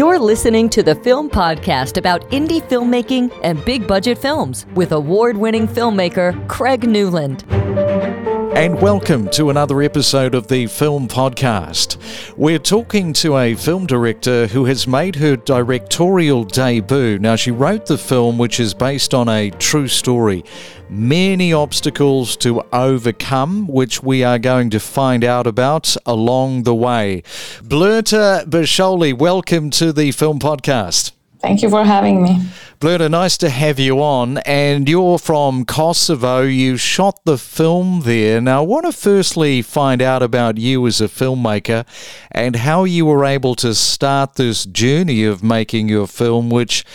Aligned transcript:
You're 0.00 0.18
listening 0.18 0.70
to 0.70 0.82
the 0.82 0.94
Film 0.94 1.28
Podcast 1.28 1.98
about 1.98 2.22
indie 2.30 2.62
filmmaking 2.62 3.38
and 3.42 3.62
big 3.66 3.86
budget 3.86 4.16
films 4.16 4.64
with 4.74 4.92
award 4.92 5.36
winning 5.36 5.68
filmmaker 5.68 6.48
Craig 6.48 6.88
Newland. 6.88 7.44
And 8.56 8.80
welcome 8.80 9.28
to 9.32 9.50
another 9.50 9.82
episode 9.82 10.34
of 10.34 10.48
the 10.48 10.68
Film 10.68 11.06
Podcast. 11.06 11.89
We're 12.36 12.58
talking 12.58 13.12
to 13.14 13.36
a 13.36 13.54
film 13.54 13.86
director 13.86 14.46
who 14.46 14.64
has 14.66 14.86
made 14.86 15.16
her 15.16 15.36
directorial 15.36 16.44
debut. 16.44 17.18
Now, 17.18 17.36
she 17.36 17.50
wrote 17.50 17.86
the 17.86 17.98
film, 17.98 18.38
which 18.38 18.60
is 18.60 18.74
based 18.74 19.14
on 19.14 19.28
a 19.28 19.50
true 19.50 19.88
story. 19.88 20.44
Many 20.88 21.52
obstacles 21.52 22.36
to 22.38 22.62
overcome, 22.72 23.66
which 23.66 24.02
we 24.02 24.24
are 24.24 24.38
going 24.38 24.70
to 24.70 24.80
find 24.80 25.24
out 25.24 25.46
about 25.46 25.96
along 26.06 26.64
the 26.64 26.74
way. 26.74 27.22
Blerta 27.62 28.44
Basholli, 28.44 29.16
welcome 29.16 29.70
to 29.70 29.92
the 29.92 30.10
Film 30.12 30.38
Podcast. 30.38 31.12
Thank 31.40 31.62
you 31.62 31.70
for 31.70 31.84
having 31.84 32.22
me. 32.22 32.42
Blerta, 32.80 33.10
nice 33.10 33.36
to 33.36 33.50
have 33.50 33.78
you 33.78 34.00
on. 34.02 34.38
And 34.38 34.88
you're 34.88 35.18
from 35.18 35.66
Kosovo. 35.66 36.40
You 36.40 36.78
shot 36.78 37.20
the 37.26 37.36
film 37.36 38.04
there. 38.06 38.40
Now, 38.40 38.62
I 38.62 38.66
want 38.66 38.86
to 38.86 38.92
firstly 38.92 39.60
find 39.60 40.00
out 40.00 40.22
about 40.22 40.56
you 40.56 40.86
as 40.86 40.98
a 41.02 41.04
filmmaker 41.04 41.84
and 42.30 42.56
how 42.56 42.84
you 42.84 43.04
were 43.04 43.26
able 43.26 43.54
to 43.56 43.74
start 43.74 44.36
this 44.36 44.64
journey 44.64 45.24
of 45.24 45.42
making 45.42 45.90
your 45.90 46.06
film, 46.06 46.48
which 46.48 46.86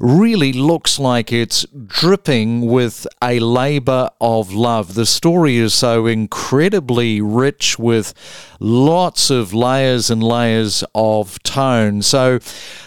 really 0.00 0.54
looks 0.54 0.98
like 0.98 1.30
it's 1.30 1.66
dripping 1.86 2.66
with 2.66 3.06
a 3.22 3.38
labor 3.38 4.08
of 4.22 4.50
love. 4.50 4.94
The 4.94 5.04
story 5.04 5.58
is 5.58 5.74
so 5.74 6.06
incredibly 6.06 7.20
rich 7.20 7.78
with 7.78 8.14
lots 8.60 9.30
of 9.30 9.52
layers 9.52 10.10
and 10.10 10.22
layers 10.22 10.82
of 10.94 11.42
tone. 11.42 12.00
So 12.00 12.38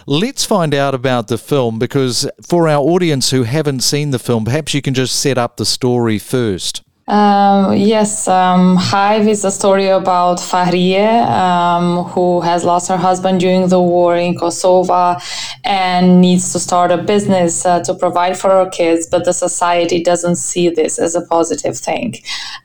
let's 0.08 0.44
find 0.44 0.74
out 0.74 0.96
about 0.96 1.28
the 1.28 1.38
film 1.38 1.78
because 1.78 2.28
for 2.48 2.70
our 2.70 2.80
audience 2.80 3.32
who 3.32 3.44
haven't 3.44 3.82
seen 3.82 4.12
the 4.12 4.20
film, 4.20 4.46
perhaps 4.46 4.74
you 4.74 4.82
can 4.82 4.94
just 4.94 5.20
set 5.20 5.38
up 5.38 5.58
the 5.58 5.66
story 5.66 6.18
first. 6.18 6.82
Um, 7.08 7.74
yes, 7.78 8.28
um, 8.28 8.76
Hive 8.76 9.30
is 9.30 9.46
a 9.46 9.52
story 9.52 9.88
about 9.88 10.40
Fahriye, 10.40 11.26
um, 11.26 12.04
who 12.04 12.42
has 12.42 12.66
lost 12.66 12.90
her 12.90 12.98
husband 12.98 13.40
during 13.40 13.70
the 13.70 13.82
war 13.82 14.18
in 14.18 14.38
Kosovo 14.38 15.16
and 15.64 16.20
needs 16.20 16.52
to 16.52 16.60
start 16.60 16.92
a 16.92 16.98
business 16.98 17.66
uh, 17.66 17.82
to 17.84 17.94
provide 17.94 18.38
for 18.38 18.50
her 18.50 18.70
kids, 18.70 19.08
but 19.08 19.24
the 19.24 19.32
society 19.32 20.04
doesn't 20.04 20.36
see 20.36 20.70
this 20.70 21.00
as 21.00 21.16
a 21.16 21.22
positive 21.28 21.78
thing. 21.78 22.16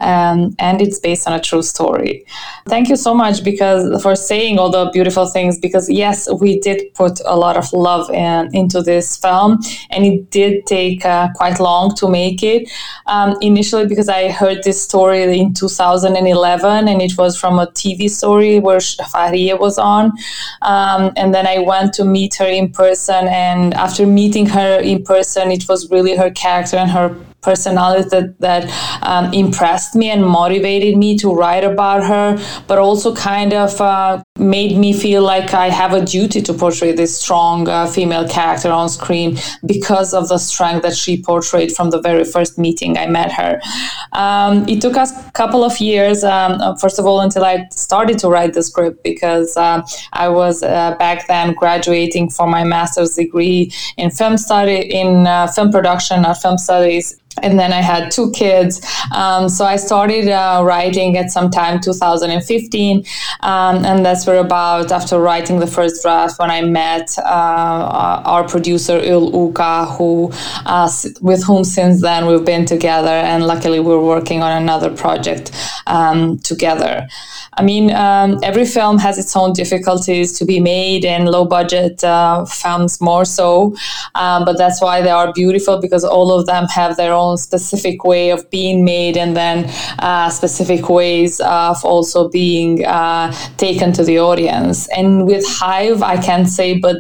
Um, 0.00 0.56
and 0.58 0.82
it's 0.82 0.98
based 0.98 1.28
on 1.28 1.34
a 1.34 1.40
true 1.40 1.62
story. 1.62 2.26
Thank 2.66 2.88
you 2.88 2.96
so 2.96 3.14
much 3.14 3.44
because 3.44 4.02
for 4.02 4.16
saying 4.16 4.58
all 4.58 4.70
the 4.70 4.90
beautiful 4.90 5.26
things, 5.26 5.56
because 5.56 5.88
yes, 5.88 6.28
we 6.40 6.58
did 6.58 6.92
put 6.94 7.20
a 7.26 7.36
lot 7.36 7.56
of 7.56 7.72
love 7.72 8.10
in, 8.10 8.50
into 8.52 8.82
this 8.82 9.16
film, 9.16 9.60
and 9.90 10.04
it 10.04 10.30
did 10.30 10.66
take 10.66 11.04
uh, 11.04 11.28
quite 11.36 11.60
long 11.60 11.94
to 11.94 12.08
make 12.08 12.42
it. 12.42 12.68
Um, 13.06 13.36
initially, 13.40 13.86
because 13.86 14.08
I 14.08 14.31
heard 14.32 14.64
this 14.64 14.82
story 14.82 15.22
in 15.38 15.54
2011, 15.54 16.88
and 16.88 17.00
it 17.00 17.16
was 17.16 17.38
from 17.38 17.58
a 17.58 17.66
TV 17.68 18.10
story 18.10 18.58
where 18.58 18.78
Fahriye 18.78 19.58
was 19.58 19.78
on. 19.78 20.12
Um, 20.62 21.12
and 21.16 21.32
then 21.34 21.46
I 21.46 21.58
went 21.58 21.94
to 21.94 22.04
meet 22.04 22.34
her 22.36 22.46
in 22.46 22.70
person, 22.70 23.28
and 23.28 23.74
after 23.74 24.06
meeting 24.06 24.46
her 24.46 24.80
in 24.80 25.04
person, 25.04 25.52
it 25.52 25.68
was 25.68 25.90
really 25.90 26.16
her 26.16 26.30
character 26.30 26.76
and 26.76 26.90
her 26.90 27.14
personality 27.42 28.08
that, 28.08 28.38
that 28.38 29.02
um, 29.02 29.32
impressed 29.34 29.94
me 29.94 30.10
and 30.10 30.24
motivated 30.24 30.96
me 30.96 31.18
to 31.18 31.34
write 31.34 31.64
about 31.64 32.04
her, 32.04 32.38
but 32.66 32.78
also 32.78 33.14
kind 33.14 33.52
of 33.52 33.80
uh, 33.80 34.22
made 34.38 34.78
me 34.78 34.92
feel 34.92 35.22
like 35.22 35.52
I 35.52 35.68
have 35.68 35.92
a 35.92 36.04
duty 36.04 36.40
to 36.42 36.54
portray 36.54 36.92
this 36.92 37.18
strong 37.20 37.68
uh, 37.68 37.86
female 37.86 38.28
character 38.28 38.70
on 38.70 38.88
screen 38.88 39.38
because 39.66 40.14
of 40.14 40.28
the 40.28 40.38
strength 40.38 40.82
that 40.82 40.96
she 40.96 41.22
portrayed 41.22 41.72
from 41.72 41.90
the 41.90 42.00
very 42.00 42.24
first 42.24 42.58
meeting 42.58 42.96
I 42.96 43.06
met 43.06 43.32
her. 43.32 43.60
Um, 44.12 44.68
it 44.68 44.80
took 44.80 44.96
us 44.96 45.10
a 45.26 45.32
couple 45.32 45.64
of 45.64 45.80
years, 45.80 46.24
um, 46.24 46.60
uh, 46.60 46.76
first 46.76 46.98
of 46.98 47.06
all, 47.06 47.20
until 47.20 47.44
I 47.44 47.66
started 47.72 48.18
to 48.20 48.28
write 48.28 48.54
the 48.54 48.62
script 48.62 49.02
because 49.02 49.56
uh, 49.56 49.82
I 50.12 50.28
was 50.28 50.62
uh, 50.62 50.94
back 50.98 51.26
then 51.26 51.54
graduating 51.54 52.30
for 52.30 52.46
my 52.46 52.64
master's 52.64 53.14
degree 53.14 53.72
in 53.96 54.10
film 54.10 54.36
study, 54.36 54.76
in 54.76 55.26
uh, 55.26 55.48
film 55.48 55.72
production 55.72 56.24
or 56.24 56.34
film 56.34 56.58
studies 56.58 57.18
and 57.40 57.58
then 57.58 57.72
I 57.72 57.80
had 57.80 58.10
two 58.10 58.30
kids. 58.32 58.80
Um, 59.14 59.48
so 59.48 59.64
I 59.64 59.76
started 59.76 60.28
uh, 60.28 60.62
writing 60.64 61.16
at 61.16 61.30
some 61.30 61.50
time 61.50 61.80
2015, 61.80 63.04
um, 63.40 63.84
and 63.84 64.04
that's 64.04 64.26
where 64.26 64.38
about 64.38 64.92
after 64.92 65.18
writing 65.18 65.58
the 65.58 65.66
first 65.66 66.02
draft 66.02 66.38
when 66.38 66.50
I 66.50 66.62
met 66.62 67.16
uh, 67.18 68.22
our 68.24 68.46
producer 68.46 68.98
Yll 68.98 69.32
Uka, 69.32 69.86
who 69.86 70.30
uh, 70.66 70.90
with 71.20 71.44
whom 71.44 71.64
since 71.64 72.02
then 72.02 72.26
we've 72.26 72.44
been 72.44 72.66
together, 72.66 73.08
and 73.08 73.46
luckily 73.46 73.80
we're 73.80 74.04
working 74.04 74.42
on 74.42 74.62
another 74.62 74.94
project 74.94 75.52
um, 75.86 76.38
together. 76.40 77.08
I 77.54 77.62
mean, 77.62 77.92
um, 77.92 78.38
every 78.42 78.64
film 78.64 78.98
has 78.98 79.18
its 79.18 79.36
own 79.36 79.52
difficulties 79.52 80.38
to 80.38 80.44
be 80.44 80.60
made, 80.60 81.04
and 81.04 81.28
low 81.28 81.44
budget 81.44 82.02
uh, 82.04 82.44
films 82.44 83.00
more 83.00 83.24
so. 83.24 83.76
Um, 84.14 84.44
but 84.44 84.58
that's 84.58 84.80
why 84.80 85.02
they 85.02 85.10
are 85.10 85.32
beautiful 85.32 85.80
because 85.80 86.04
all 86.04 86.32
of 86.32 86.46
them 86.46 86.66
have 86.66 86.96
their 86.96 87.12
own 87.12 87.21
specific 87.36 88.04
way 88.04 88.30
of 88.30 88.40
being 88.50 88.84
made, 88.84 89.16
and 89.16 89.36
then 89.36 89.70
uh, 89.98 90.28
specific 90.30 90.88
ways 90.88 91.40
of 91.40 91.84
also 91.84 92.28
being 92.28 92.84
uh, 92.84 93.32
taken 93.56 93.92
to 93.92 94.02
the 94.04 94.18
audience. 94.18 94.88
And 94.96 95.26
with 95.26 95.44
Hive, 95.46 96.02
I 96.02 96.16
can't 96.28 96.48
say, 96.48 96.78
but 96.78 96.96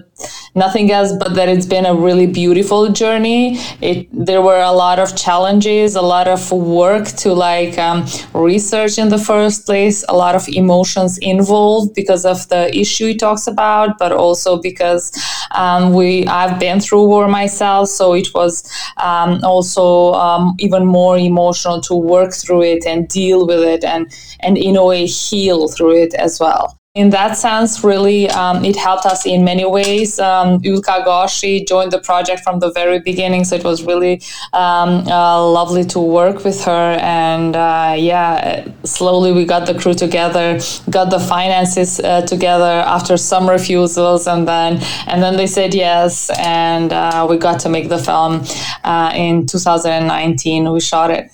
nothing 0.54 0.90
else 0.90 1.12
but 1.18 1.34
that 1.34 1.48
it's 1.48 1.66
been 1.66 1.86
a 1.86 1.94
really 1.94 2.26
beautiful 2.26 2.82
journey. 3.02 3.56
It 3.80 4.08
there 4.12 4.42
were 4.42 4.60
a 4.60 4.72
lot 4.72 4.98
of 4.98 5.16
challenges, 5.16 5.96
a 5.96 6.02
lot 6.02 6.28
of 6.28 6.52
work 6.52 7.06
to 7.22 7.32
like 7.32 7.78
um, 7.78 8.06
research 8.34 8.98
in 8.98 9.08
the 9.08 9.18
first 9.18 9.66
place, 9.66 10.04
a 10.08 10.16
lot 10.16 10.34
of 10.34 10.48
emotions 10.48 11.18
involved 11.18 11.94
because 11.94 12.24
of 12.24 12.48
the 12.48 12.62
issue 12.76 13.06
he 13.08 13.16
talks 13.16 13.46
about, 13.46 13.98
but 13.98 14.12
also 14.12 14.60
because 14.60 15.12
um, 15.52 15.92
we 15.92 16.26
I've 16.26 16.58
been 16.58 16.80
through 16.80 17.06
war 17.06 17.28
myself, 17.28 17.88
so 17.88 18.14
it 18.14 18.28
was 18.34 18.54
um, 18.96 19.40
also 19.42 20.11
um, 20.14 20.54
even 20.58 20.86
more 20.86 21.18
emotional 21.18 21.80
to 21.80 21.94
work 21.94 22.32
through 22.32 22.62
it 22.62 22.86
and 22.86 23.08
deal 23.08 23.46
with 23.46 23.60
it 23.60 23.84
and 23.84 24.12
and 24.40 24.58
in 24.58 24.76
a 24.76 24.84
way 24.84 25.06
heal 25.06 25.68
through 25.68 25.96
it 25.96 26.14
as 26.14 26.38
well 26.40 26.78
in 26.94 27.08
that 27.08 27.38
sense, 27.38 27.82
really, 27.82 28.28
um, 28.28 28.66
it 28.66 28.76
helped 28.76 29.06
us 29.06 29.24
in 29.24 29.42
many 29.44 29.64
ways. 29.64 30.18
Um, 30.18 30.60
Yllka 30.60 31.06
Gashi 31.06 31.66
joined 31.66 31.90
the 31.90 31.98
project 31.98 32.42
from 32.42 32.58
the 32.58 32.70
very 32.70 33.00
beginning, 33.00 33.44
so 33.44 33.56
it 33.56 33.64
was 33.64 33.82
really 33.82 34.20
um, 34.52 35.08
uh, 35.08 35.42
lovely 35.42 35.84
to 35.86 35.98
work 35.98 36.44
with 36.44 36.62
her. 36.64 36.98
And 37.00 37.56
uh, 37.56 37.94
yeah, 37.96 38.68
slowly 38.84 39.32
we 39.32 39.46
got 39.46 39.66
the 39.66 39.72
crew 39.74 39.94
together, 39.94 40.60
got 40.90 41.08
the 41.08 41.18
finances 41.18 41.98
uh, 41.98 42.26
together 42.26 42.84
after 42.86 43.16
some 43.16 43.48
refusals, 43.48 44.26
and 44.26 44.46
then 44.46 44.78
and 45.06 45.22
then 45.22 45.38
they 45.38 45.46
said 45.46 45.72
yes, 45.72 46.30
and 46.38 46.92
uh, 46.92 47.26
we 47.28 47.38
got 47.38 47.58
to 47.60 47.70
make 47.70 47.88
the 47.88 47.98
film 47.98 48.44
uh, 48.84 49.10
in 49.14 49.46
2019. 49.46 50.70
We 50.70 50.80
shot 50.80 51.10
it. 51.10 51.30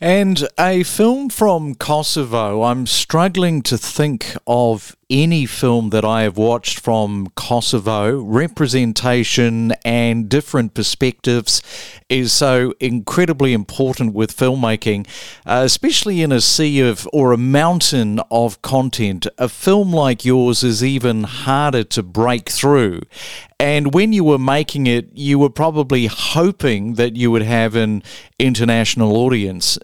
And 0.00 0.48
a 0.56 0.84
film 0.84 1.28
from 1.28 1.74
Kosovo, 1.74 2.62
I'm 2.62 2.86
struggling 2.86 3.60
to 3.62 3.76
think 3.76 4.34
of 4.46 4.96
any 5.10 5.44
film 5.44 5.90
that 5.90 6.04
I 6.04 6.22
have 6.22 6.36
watched 6.36 6.78
from 6.78 7.28
Kosovo, 7.34 8.20
representation 8.20 9.72
and 9.84 10.28
different 10.28 10.72
perspectives 10.72 11.60
is 12.08 12.32
so 12.32 12.72
incredibly 12.80 13.52
important 13.52 14.14
with 14.14 14.36
filmmaking, 14.36 15.06
uh, 15.44 15.62
especially 15.64 16.22
in 16.22 16.32
a 16.32 16.40
sea 16.40 16.80
of 16.80 17.08
or 17.12 17.32
a 17.32 17.36
mountain 17.36 18.20
of 18.30 18.62
content. 18.62 19.26
A 19.36 19.48
film 19.48 19.92
like 19.92 20.24
yours 20.24 20.62
is 20.62 20.82
even 20.84 21.24
harder 21.24 21.84
to 21.84 22.02
break 22.02 22.48
through. 22.48 23.00
And 23.60 23.92
when 23.92 24.14
you 24.14 24.24
were 24.24 24.38
making 24.38 24.86
it, 24.86 25.10
you 25.12 25.38
were 25.38 25.50
probably 25.50 26.06
hoping 26.06 26.94
that 26.94 27.16
you 27.16 27.30
would 27.30 27.42
have 27.42 27.76
an 27.76 28.02
international 28.38 29.16
audience. 29.18 29.78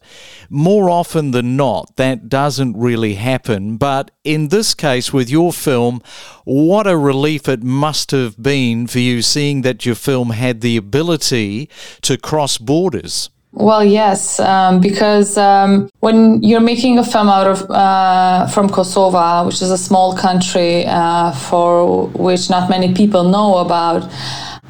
More 0.48 0.88
often 0.88 1.32
than 1.32 1.58
not, 1.58 1.96
that 1.96 2.30
doesn't 2.30 2.78
really 2.78 3.16
happen. 3.16 3.76
But 3.76 4.10
in 4.24 4.48
this 4.48 4.72
case, 4.72 5.12
with 5.16 5.28
your 5.28 5.52
film, 5.52 6.00
what 6.44 6.86
a 6.86 6.96
relief 6.96 7.48
it 7.48 7.62
must 7.62 8.12
have 8.12 8.40
been 8.40 8.86
for 8.86 9.00
you 9.00 9.22
seeing 9.22 9.62
that 9.62 9.84
your 9.84 9.96
film 9.96 10.30
had 10.30 10.60
the 10.60 10.76
ability 10.76 11.68
to 12.02 12.16
cross 12.16 12.58
borders. 12.58 13.30
Well, 13.52 13.82
yes, 13.82 14.38
um, 14.38 14.80
because 14.80 15.38
um, 15.38 15.88
when 16.00 16.42
you're 16.42 16.60
making 16.60 16.98
a 16.98 17.04
film 17.04 17.30
out 17.30 17.46
of 17.46 17.70
uh, 17.70 18.46
from 18.48 18.68
Kosovo, 18.68 19.46
which 19.46 19.62
is 19.62 19.70
a 19.70 19.78
small 19.78 20.14
country 20.14 20.84
uh, 20.84 21.32
for 21.32 22.08
which 22.08 22.50
not 22.50 22.68
many 22.68 22.92
people 22.92 23.24
know 23.24 23.56
about, 23.56 24.02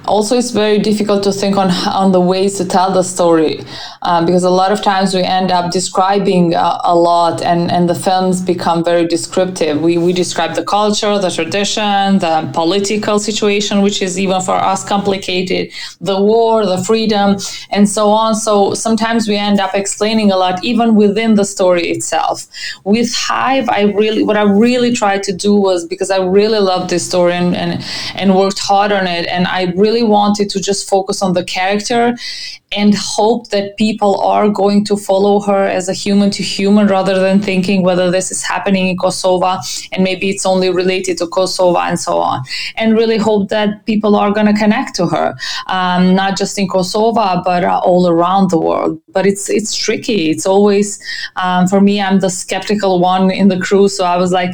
also 0.06 0.36
it's 0.36 0.50
very 0.50 0.78
difficult 0.78 1.22
to 1.24 1.32
think 1.32 1.56
on 1.56 1.70
on 1.86 2.12
the 2.12 2.20
ways 2.20 2.56
to 2.58 2.64
tell 2.64 2.92
the 2.92 3.02
story 3.02 3.64
uh, 4.02 4.24
because 4.24 4.44
a 4.44 4.50
lot 4.50 4.72
of 4.72 4.82
times 4.82 5.14
we 5.14 5.22
end 5.22 5.50
up 5.50 5.72
describing 5.72 6.54
uh, 6.54 6.80
a 6.84 6.94
lot 6.94 7.42
and 7.42 7.70
and 7.70 7.88
the 7.88 7.94
films 7.94 8.40
become 8.40 8.84
very 8.84 9.06
descriptive. 9.06 9.80
We 9.80 9.98
we 9.98 10.12
describe 10.12 10.54
the 10.54 10.64
culture 10.64 11.18
the 11.18 11.30
tradition 11.30 12.18
the 12.18 12.50
political 12.52 13.18
situation 13.18 13.82
which 13.82 14.00
is 14.02 14.18
even 14.18 14.40
for 14.40 14.54
us 14.54 14.86
complicated 14.86 15.72
the 16.00 16.20
war 16.20 16.64
the 16.66 16.82
freedom 16.84 17.36
and 17.70 17.88
so 17.88 18.08
on. 18.10 18.34
So 18.34 18.74
sometimes 18.74 19.28
we 19.28 19.36
end 19.36 19.60
up 19.60 19.74
explaining 19.74 20.30
a 20.30 20.36
lot 20.36 20.62
even 20.64 20.94
within 20.94 21.34
the 21.34 21.44
story 21.44 21.88
itself. 21.88 22.46
With 22.84 23.12
hive 23.14 23.68
i 23.68 23.82
really 24.00 24.22
what 24.22 24.36
i 24.36 24.42
really 24.42 24.92
tried 24.92 25.22
to 25.22 25.32
do 25.32 25.54
was 25.54 25.86
because 25.86 26.10
i 26.10 26.18
really 26.18 26.58
loved 26.58 26.90
this 26.90 27.06
story 27.06 27.32
and 27.32 27.54
and, 27.56 27.84
and 28.14 28.34
worked 28.34 28.58
hard 28.58 28.92
on 28.92 29.06
it 29.06 29.26
and 29.26 29.46
i 29.46 29.64
really 29.76 29.95
wanted 30.02 30.50
to 30.50 30.60
just 30.60 30.88
focus 30.88 31.22
on 31.22 31.32
the 31.32 31.44
character 31.44 32.16
and 32.72 32.94
hope 32.94 33.50
that 33.50 33.76
people 33.76 34.20
are 34.20 34.48
going 34.48 34.84
to 34.84 34.96
follow 34.96 35.40
her 35.40 35.64
as 35.66 35.88
a 35.88 35.92
human 35.92 36.30
to 36.30 36.42
human 36.42 36.88
rather 36.88 37.18
than 37.20 37.40
thinking 37.40 37.82
whether 37.82 38.10
this 38.10 38.32
is 38.32 38.42
happening 38.42 38.88
in 38.88 38.96
Kosovo 38.96 39.58
and 39.92 40.02
maybe 40.02 40.30
it's 40.30 40.44
only 40.44 40.70
related 40.70 41.16
to 41.18 41.26
Kosovo 41.28 41.78
and 41.78 41.98
so 41.98 42.18
on. 42.18 42.42
And 42.74 42.96
really 42.96 43.18
hope 43.18 43.48
that 43.50 43.86
people 43.86 44.16
are 44.16 44.32
going 44.32 44.46
to 44.46 44.52
connect 44.52 44.96
to 44.96 45.06
her, 45.06 45.36
um, 45.68 46.14
not 46.14 46.36
just 46.36 46.58
in 46.58 46.68
Kosovo, 46.68 47.42
but 47.44 47.62
uh, 47.62 47.80
all 47.84 48.08
around 48.08 48.50
the 48.50 48.58
world. 48.58 49.00
But 49.12 49.26
it's 49.26 49.48
it's 49.48 49.74
tricky. 49.74 50.30
It's 50.30 50.44
always, 50.44 51.02
um, 51.36 51.68
for 51.68 51.80
me, 51.80 52.02
I'm 52.02 52.20
the 52.20 52.28
skeptical 52.28 53.00
one 53.00 53.30
in 53.30 53.48
the 53.48 53.58
crew. 53.58 53.88
So 53.88 54.04
I 54.04 54.16
was 54.16 54.32
like, 54.32 54.50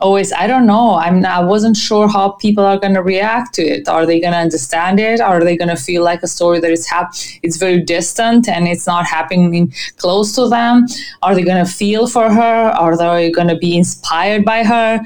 always, 0.00 0.32
I 0.32 0.46
don't 0.46 0.66
know. 0.66 0.94
I'm 0.94 1.24
I 1.24 1.40
wasn't 1.40 1.76
sure 1.76 2.08
how 2.08 2.30
people 2.30 2.64
are 2.64 2.78
going 2.78 2.94
to 2.94 3.02
react 3.02 3.54
to 3.54 3.62
it. 3.62 3.88
Are 3.88 4.06
they 4.06 4.18
going 4.20 4.32
to 4.32 4.38
understand 4.38 4.79
it? 4.98 5.20
Are 5.20 5.44
they 5.44 5.56
going 5.56 5.68
to 5.68 5.76
feel 5.76 6.02
like 6.02 6.22
a 6.22 6.26
story 6.26 6.60
that 6.60 6.70
is 6.70 6.88
hap- 6.88 7.12
it's 7.42 7.56
very 7.56 7.80
distant 7.82 8.48
and 8.48 8.66
it's 8.66 8.86
not 8.86 9.04
happening 9.04 9.72
close 9.96 10.34
to 10.36 10.48
them? 10.48 10.86
Are 11.22 11.34
they 11.34 11.42
going 11.42 11.64
to 11.64 11.70
feel 11.70 12.06
for 12.06 12.32
her? 12.32 12.70
Are 12.70 12.96
they 12.96 13.30
going 13.30 13.48
to 13.48 13.56
be 13.56 13.76
inspired 13.76 14.44
by 14.44 14.64
her? 14.64 15.00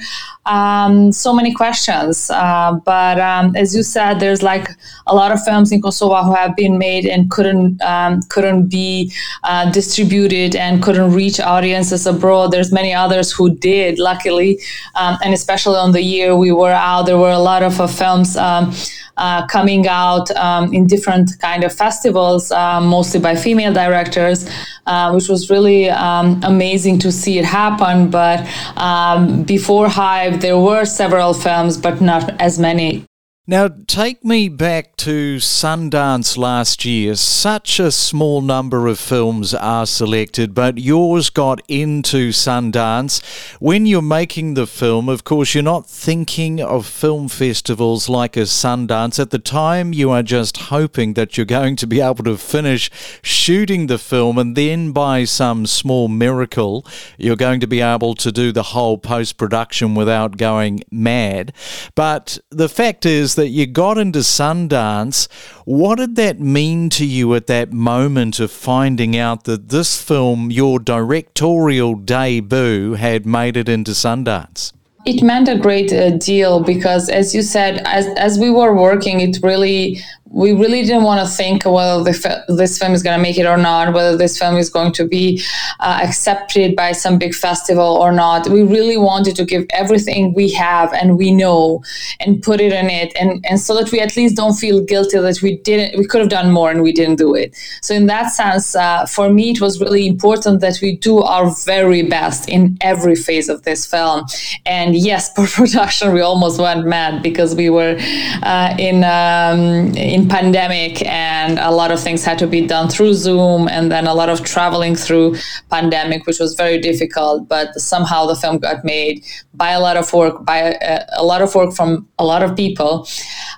Um, 0.46 1.10
so 1.12 1.32
many 1.32 1.54
questions. 1.54 2.30
Uh, 2.30 2.78
but 2.84 3.18
um, 3.18 3.56
as 3.56 3.74
you 3.74 3.82
said, 3.82 4.20
there's 4.20 4.42
like 4.42 4.68
a 5.06 5.14
lot 5.14 5.32
of 5.32 5.42
films 5.42 5.72
in 5.72 5.80
Kosovo 5.80 6.22
who 6.22 6.34
have 6.34 6.54
been 6.54 6.76
made 6.78 7.06
and 7.06 7.30
couldn't 7.30 7.80
um, 7.82 8.20
couldn't 8.28 8.68
be 8.68 9.12
uh, 9.44 9.70
distributed 9.70 10.54
and 10.54 10.82
couldn't 10.82 11.12
reach 11.12 11.40
audiences 11.40 12.06
abroad. 12.06 12.50
There's 12.50 12.72
many 12.72 12.92
others 12.92 13.32
who 13.32 13.54
did, 13.56 13.98
luckily, 13.98 14.60
um, 14.94 15.16
and 15.24 15.32
especially 15.32 15.76
on 15.76 15.92
the 15.92 16.02
year 16.02 16.36
we 16.36 16.52
were 16.52 16.72
out, 16.72 17.06
there 17.06 17.18
were 17.18 17.32
a 17.32 17.38
lot 17.38 17.62
of 17.62 17.80
uh, 17.80 17.86
films. 17.86 18.36
Um, 18.36 18.72
uh, 19.16 19.46
coming 19.46 19.86
out 19.86 20.30
um, 20.32 20.72
in 20.72 20.86
different 20.86 21.30
kind 21.40 21.64
of 21.64 21.72
festivals, 21.72 22.50
uh, 22.50 22.80
mostly 22.80 23.20
by 23.20 23.34
female 23.36 23.72
directors, 23.72 24.50
uh, 24.86 25.12
which 25.12 25.28
was 25.28 25.50
really 25.50 25.88
um, 25.88 26.40
amazing 26.42 26.98
to 26.98 27.12
see 27.12 27.38
it 27.38 27.44
happen. 27.44 28.10
But 28.10 28.46
um, 28.76 29.44
before 29.44 29.88
Hive, 29.88 30.33
there 30.40 30.58
were 30.58 30.84
several 30.84 31.34
films, 31.34 31.76
but 31.76 32.00
not 32.00 32.40
as 32.40 32.58
many. 32.58 33.04
Now, 33.46 33.68
take 33.68 34.24
me 34.24 34.48
back 34.48 34.96
to 34.96 35.36
Sundance 35.36 36.38
last 36.38 36.86
year. 36.86 37.14
Such 37.14 37.78
a 37.78 37.92
small 37.92 38.40
number 38.40 38.86
of 38.86 38.98
films 38.98 39.52
are 39.52 39.84
selected, 39.84 40.54
but 40.54 40.78
yours 40.78 41.28
got 41.28 41.60
into 41.68 42.30
Sundance. 42.30 43.22
When 43.60 43.84
you're 43.84 44.00
making 44.00 44.54
the 44.54 44.66
film, 44.66 45.10
of 45.10 45.24
course, 45.24 45.52
you're 45.52 45.62
not 45.62 45.86
thinking 45.86 46.58
of 46.58 46.86
film 46.86 47.28
festivals 47.28 48.08
like 48.08 48.34
a 48.38 48.46
Sundance. 48.46 49.20
At 49.20 49.28
the 49.28 49.38
time, 49.38 49.92
you 49.92 50.10
are 50.10 50.22
just 50.22 50.56
hoping 50.56 51.12
that 51.12 51.36
you're 51.36 51.44
going 51.44 51.76
to 51.76 51.86
be 51.86 52.00
able 52.00 52.24
to 52.24 52.38
finish 52.38 52.90
shooting 53.20 53.88
the 53.88 53.98
film, 53.98 54.38
and 54.38 54.56
then 54.56 54.92
by 54.92 55.24
some 55.24 55.66
small 55.66 56.08
miracle, 56.08 56.86
you're 57.18 57.36
going 57.36 57.60
to 57.60 57.66
be 57.66 57.82
able 57.82 58.14
to 58.14 58.32
do 58.32 58.52
the 58.52 58.62
whole 58.72 58.96
post 58.96 59.36
production 59.36 59.94
without 59.94 60.38
going 60.38 60.82
mad. 60.90 61.52
But 61.94 62.38
the 62.48 62.70
fact 62.70 63.04
is, 63.04 63.33
that 63.34 63.48
you 63.48 63.66
got 63.66 63.98
into 63.98 64.20
Sundance. 64.20 65.28
What 65.64 65.98
did 65.98 66.16
that 66.16 66.40
mean 66.40 66.90
to 66.90 67.04
you 67.06 67.34
at 67.34 67.46
that 67.48 67.72
moment 67.72 68.40
of 68.40 68.50
finding 68.50 69.16
out 69.16 69.44
that 69.44 69.68
this 69.68 70.00
film, 70.00 70.50
your 70.50 70.78
directorial 70.78 71.94
debut, 71.94 72.94
had 72.94 73.26
made 73.26 73.56
it 73.56 73.68
into 73.68 73.92
Sundance? 73.92 74.72
It 75.06 75.22
meant 75.22 75.48
a 75.48 75.58
great 75.58 75.92
uh, 75.92 76.10
deal 76.16 76.60
because, 76.60 77.10
as 77.10 77.34
you 77.34 77.42
said, 77.42 77.82
as, 77.84 78.06
as 78.16 78.38
we 78.38 78.48
were 78.48 78.74
working, 78.74 79.20
it 79.20 79.38
really 79.42 80.00
we 80.34 80.52
really 80.52 80.82
didn't 80.82 81.04
want 81.04 81.26
to 81.26 81.32
think 81.32 81.64
whether 81.64 82.02
this 82.02 82.78
film 82.78 82.92
is 82.92 83.02
going 83.02 83.16
to 83.16 83.22
make 83.22 83.38
it 83.38 83.46
or 83.46 83.56
not, 83.56 83.94
whether 83.94 84.16
this 84.16 84.36
film 84.36 84.56
is 84.56 84.68
going 84.68 84.92
to 84.92 85.06
be 85.06 85.40
uh, 85.78 86.00
accepted 86.02 86.74
by 86.74 86.90
some 86.90 87.18
big 87.18 87.34
festival 87.34 87.84
or 87.84 88.10
not. 88.10 88.48
We 88.48 88.62
really 88.62 88.96
wanted 88.96 89.36
to 89.36 89.44
give 89.44 89.64
everything 89.70 90.34
we 90.34 90.50
have 90.52 90.92
and 90.92 91.16
we 91.16 91.30
know 91.30 91.84
and 92.18 92.42
put 92.42 92.60
it 92.60 92.72
in 92.72 92.90
it, 92.90 93.12
and 93.18 93.44
and 93.48 93.60
so 93.60 93.74
that 93.76 93.92
we 93.92 94.00
at 94.00 94.16
least 94.16 94.36
don't 94.36 94.54
feel 94.54 94.82
guilty 94.82 95.18
that 95.18 95.40
we 95.40 95.58
didn't, 95.58 95.98
we 95.98 96.04
could 96.04 96.20
have 96.20 96.30
done 96.30 96.50
more 96.50 96.70
and 96.70 96.82
we 96.82 96.92
didn't 96.92 97.16
do 97.16 97.34
it. 97.34 97.56
So 97.82 97.94
in 97.94 98.06
that 98.06 98.32
sense, 98.32 98.74
uh, 98.74 99.06
for 99.06 99.30
me, 99.30 99.50
it 99.50 99.60
was 99.60 99.80
really 99.80 100.06
important 100.06 100.60
that 100.60 100.78
we 100.82 100.96
do 100.96 101.22
our 101.22 101.50
very 101.64 102.02
best 102.02 102.48
in 102.48 102.76
every 102.80 103.14
phase 103.14 103.48
of 103.48 103.62
this 103.62 103.86
film. 103.86 104.24
And 104.66 104.96
yes, 104.96 105.32
for 105.34 105.46
production, 105.46 106.12
we 106.12 106.20
almost 106.20 106.60
went 106.60 106.86
mad 106.86 107.22
because 107.22 107.54
we 107.54 107.70
were 107.70 107.96
uh, 108.42 108.74
in 108.78 109.04
um, 109.04 109.94
in 109.96 110.23
pandemic 110.28 111.04
and 111.06 111.58
a 111.58 111.70
lot 111.70 111.90
of 111.90 112.00
things 112.00 112.24
had 112.24 112.38
to 112.38 112.46
be 112.46 112.66
done 112.66 112.88
through 112.88 113.14
zoom 113.14 113.68
and 113.68 113.90
then 113.90 114.06
a 114.06 114.14
lot 114.14 114.28
of 114.28 114.44
traveling 114.44 114.94
through 114.94 115.36
pandemic 115.70 116.26
which 116.26 116.38
was 116.38 116.54
very 116.54 116.78
difficult 116.78 117.48
but 117.48 117.74
somehow 117.74 118.26
the 118.26 118.36
film 118.36 118.58
got 118.58 118.84
made 118.84 119.24
by 119.54 119.70
a 119.70 119.80
lot 119.80 119.96
of 119.96 120.12
work 120.12 120.44
by 120.44 120.58
a, 120.58 121.04
a 121.16 121.24
lot 121.24 121.42
of 121.42 121.54
work 121.54 121.72
from 121.74 122.08
a 122.18 122.24
lot 122.24 122.42
of 122.42 122.56
people. 122.56 123.06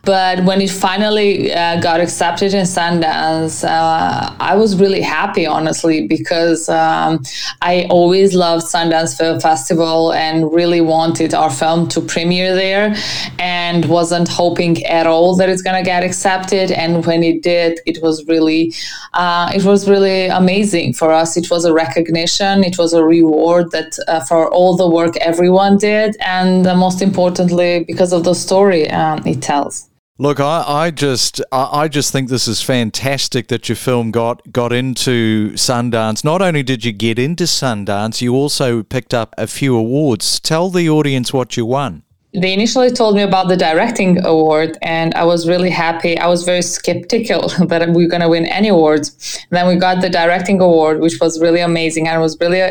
But 0.05 0.45
when 0.45 0.61
it 0.61 0.71
finally 0.71 1.53
uh, 1.53 1.81
got 1.81 2.01
accepted 2.01 2.55
in 2.55 2.65
sundance 2.65 3.65
uh, 3.65 4.35
i 4.41 4.55
was 4.55 4.77
really 4.77 5.01
happy 5.01 5.47
honestly 5.47 6.07
because 6.07 6.69
um, 6.69 7.23
i 7.63 7.87
always 7.91 8.35
loved 8.35 8.65
sundance 8.65 9.17
film 9.17 9.41
festival 9.41 10.13
and 10.13 10.53
really 10.53 10.81
wanted 10.81 11.35
our 11.35 11.51
film 11.51 11.89
to 11.89 12.01
premiere 12.01 12.55
there 12.55 12.95
and 13.39 13.85
wasn't 13.87 14.29
hoping 14.29 14.85
at 14.87 15.07
all 15.07 15.37
that 15.37 15.49
it's 15.49 15.63
going 15.63 15.77
to 15.77 15.87
get 15.95 16.03
accepted 16.03 16.46
and 16.53 17.05
when 17.07 17.23
it 17.23 17.43
did 17.43 17.81
it 17.87 18.03
was 18.03 18.25
really 18.27 18.73
uh, 19.15 19.51
it 19.55 19.65
was 19.65 19.89
really 19.89 20.27
amazing 20.27 20.93
for 20.93 21.13
us 21.13 21.37
it 21.37 21.51
was 21.51 21.65
a 21.65 21.73
recognition 21.73 22.65
it 22.65 22.79
was 22.79 22.93
a 22.93 23.03
reward 23.03 23.71
that 23.71 23.97
uh, 24.09 24.21
for 24.21 24.49
all 24.53 24.77
the 24.77 24.89
work 24.89 25.17
everyone 25.19 25.79
did 25.79 26.17
and 26.21 26.67
uh, 26.67 26.75
most 26.75 27.03
importantly 27.03 27.85
because 27.85 28.13
of 28.13 28.25
the 28.25 28.35
story 28.35 28.91
um, 28.91 29.23
it 29.27 29.43
tells 29.43 29.89
Look, 30.19 30.41
I, 30.41 30.65
I 30.67 30.91
just 30.93 31.43
I 31.53 31.89
just 31.89 32.11
think 32.11 32.31
this 32.31 32.49
is 32.49 32.63
fantastic 32.63 33.49
that 33.49 33.69
your 33.69 33.77
film 33.77 34.13
got 34.13 34.51
got 34.51 34.73
into 34.73 35.51
Sundance. 35.57 36.25
Not 36.25 36.41
only 36.41 36.63
did 36.63 36.87
you 36.87 36.93
get 36.93 37.19
into 37.19 37.45
Sundance, 37.45 38.23
you 38.23 38.35
also 38.35 38.83
picked 38.83 39.13
up 39.13 39.35
a 39.37 39.47
few 39.47 39.77
awards. 39.77 40.41
Tell 40.41 40.71
the 40.71 40.89
audience 40.89 41.35
what 41.35 41.59
you 41.59 41.67
won 41.67 42.03
they 42.41 42.53
initially 42.53 42.91
told 42.91 43.17
me 43.17 43.23
about 43.23 43.49
the 43.49 43.57
directing 43.57 44.25
award 44.25 44.77
and 44.83 45.15
i 45.15 45.25
was 45.25 45.49
really 45.49 45.71
happy. 45.71 46.19
I 46.19 46.27
was 46.27 46.45
very 46.45 46.63
skeptical 46.63 47.49
that 47.67 47.89
we 47.91 48.05
are 48.05 48.09
going 48.09 48.23
to 48.23 48.29
win 48.29 48.47
any 48.47 48.69
awards. 48.69 49.07
Then 49.51 49.67
we 49.69 49.77
got 49.77 50.01
the 50.01 50.11
directing 50.11 50.61
award 50.61 51.01
which 51.01 51.19
was 51.21 51.41
really 51.41 51.61
amazing 51.61 52.07
and 52.09 52.17
i 52.17 52.21
was 52.21 52.39
really 52.41 52.63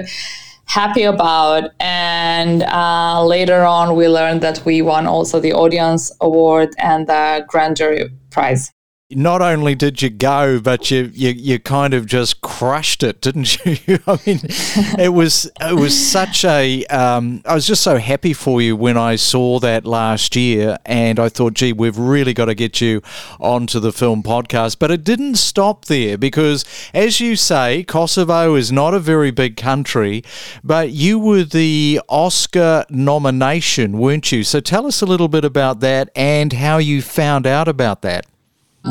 happy 0.67 1.03
about. 1.03 1.72
And 1.79 2.63
uh, 2.63 3.24
later 3.25 3.63
on 3.63 3.95
we 3.95 4.07
learned 4.07 4.41
that 4.41 4.65
we 4.65 4.81
won 4.81 5.07
also 5.07 5.39
the 5.39 5.53
audience 5.53 6.12
award 6.22 6.69
and 6.77 7.07
the 7.07 7.45
grand 7.48 7.77
jury 7.77 8.10
prize 8.31 8.72
not 9.12 9.39
only 9.39 9.75
did 9.75 10.01
you 10.01 10.09
go, 10.09 10.59
but 10.59 10.89
you, 10.89 11.12
you 11.13 11.29
you 11.29 11.59
kind 11.59 11.93
of 11.93 12.07
just 12.07 12.41
crushed 12.41 13.03
it, 13.03 13.21
didn't 13.21 13.63
you? 13.88 14.00
I 14.07 14.19
mean, 14.25 14.39
it 14.97 15.13
was 15.13 15.50
it 15.62 15.75
was 15.75 15.95
such 15.95 16.43
a. 16.43 16.83
Um, 16.88 17.43
I 17.45 17.53
was 17.53 17.67
just 17.67 17.83
so 17.83 17.97
happy 17.97 18.33
for 18.33 18.63
you 18.63 18.75
when 18.75 18.97
I 18.97 19.15
saw 19.15 19.59
that 19.59 19.85
last 19.85 20.35
year, 20.35 20.77
and 20.88 21.19
I 21.19 21.29
thought, 21.29 21.53
gee, 21.53 21.71
we've 21.71 21.97
really 21.97 22.33
got 22.33 22.45
to 22.45 22.55
get 22.55 22.81
you 22.81 23.03
onto 23.39 23.79
the 23.79 23.91
film 23.91 24.24
podcast. 24.24 24.79
But 24.79 24.89
it 24.89 25.03
didn't 25.03 25.35
stop 25.35 25.85
there 25.85 26.17
because, 26.17 26.65
as 26.91 27.19
you 27.19 27.35
say, 27.35 27.83
Kosovo 27.83 28.55
is 28.55 28.71
not 28.71 28.95
a 28.95 29.00
very 29.00 29.29
big 29.29 29.55
country, 29.55 30.24
but 30.63 30.89
you 30.89 31.19
were 31.19 31.43
the 31.43 32.01
Oscar 32.09 32.85
nomination, 32.89 34.00
weren't 34.00 34.31
you? 34.31 34.43
So 34.43 34.59
tell 34.59 34.88
us 34.88 35.03
a 35.03 35.05
little 35.05 35.27
bit 35.27 35.45
about 35.45 35.79
that 35.81 36.09
and 36.15 36.53
how 36.53 36.79
you 36.79 37.03
found 37.03 37.45
out 37.45 37.67
about 37.67 38.01
that. 38.01 38.25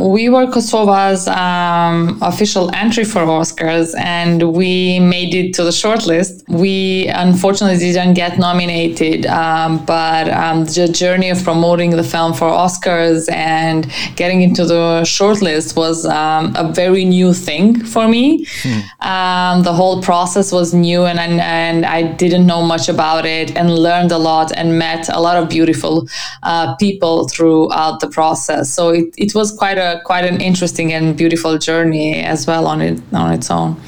We 0.01 0.29
were 0.29 0.47
Kosova's 0.47 1.29
um, 1.29 2.19
official 2.21 2.75
entry 2.75 3.05
for 3.05 3.21
Oscars, 3.21 3.95
and 3.97 4.53
we 4.53 4.99
made 4.99 5.35
it 5.35 5.55
to 5.55 5.63
the 5.63 5.71
shortlist. 5.71 6.43
We 6.49 7.07
unfortunately 7.09 7.79
didn't 7.79 8.15
get 8.15 8.37
nominated, 8.37 9.27
um, 9.27 9.85
but 9.85 10.29
um, 10.31 10.65
the 10.65 10.89
journey 10.89 11.31
of 11.31 11.45
promoting 11.45 11.91
the 11.91 12.03
film 12.03 12.35
for 12.35 12.49
Oscars 12.49 13.31
and 13.31 13.89
getting 14.17 14.43
into 14.43 14.67
the 14.67 15.03
shortlist 15.05 15.77
was 15.77 16.05
um, 16.07 16.57
a 16.57 16.73
very 16.73 17.05
new 17.05 17.33
thing 17.33 17.85
for 17.85 18.09
me. 18.09 18.47
Hmm. 18.63 19.63
the 19.63 19.73
whole 19.73 20.03
process 20.03 20.51
was 20.51 20.75
new, 20.75 21.05
and, 21.05 21.21
and 21.21 21.41
and 21.41 21.87
I 21.87 22.03
didn't 22.03 22.47
know 22.47 22.63
much 22.63 22.89
about 22.89 23.27
it, 23.27 23.57
and 23.57 23.79
learned 23.79 24.11
a 24.11 24.19
lot, 24.19 24.51
and 24.57 24.77
met 24.77 25.09
a 25.09 25.21
lot 25.21 25.37
of 25.37 25.49
beautiful 25.49 26.09
uh, 26.43 26.75
people 26.77 27.29
throughout 27.29 28.01
the 28.01 28.09
process. 28.09 28.73
So 28.73 28.89
it, 28.89 29.15
it 29.17 29.35
was 29.37 29.53
quite 29.53 29.79
a 29.79 29.84
quite 30.05 30.25
an 30.25 30.41
interesting 30.41 30.93
and 30.93 31.17
beautiful 31.17 31.59
journey 31.59 32.23
as 32.23 32.47
well 32.47 32.67
on 32.67 32.81
it 32.81 33.01
on 33.13 33.33
its 33.33 33.51
own. 33.51 33.81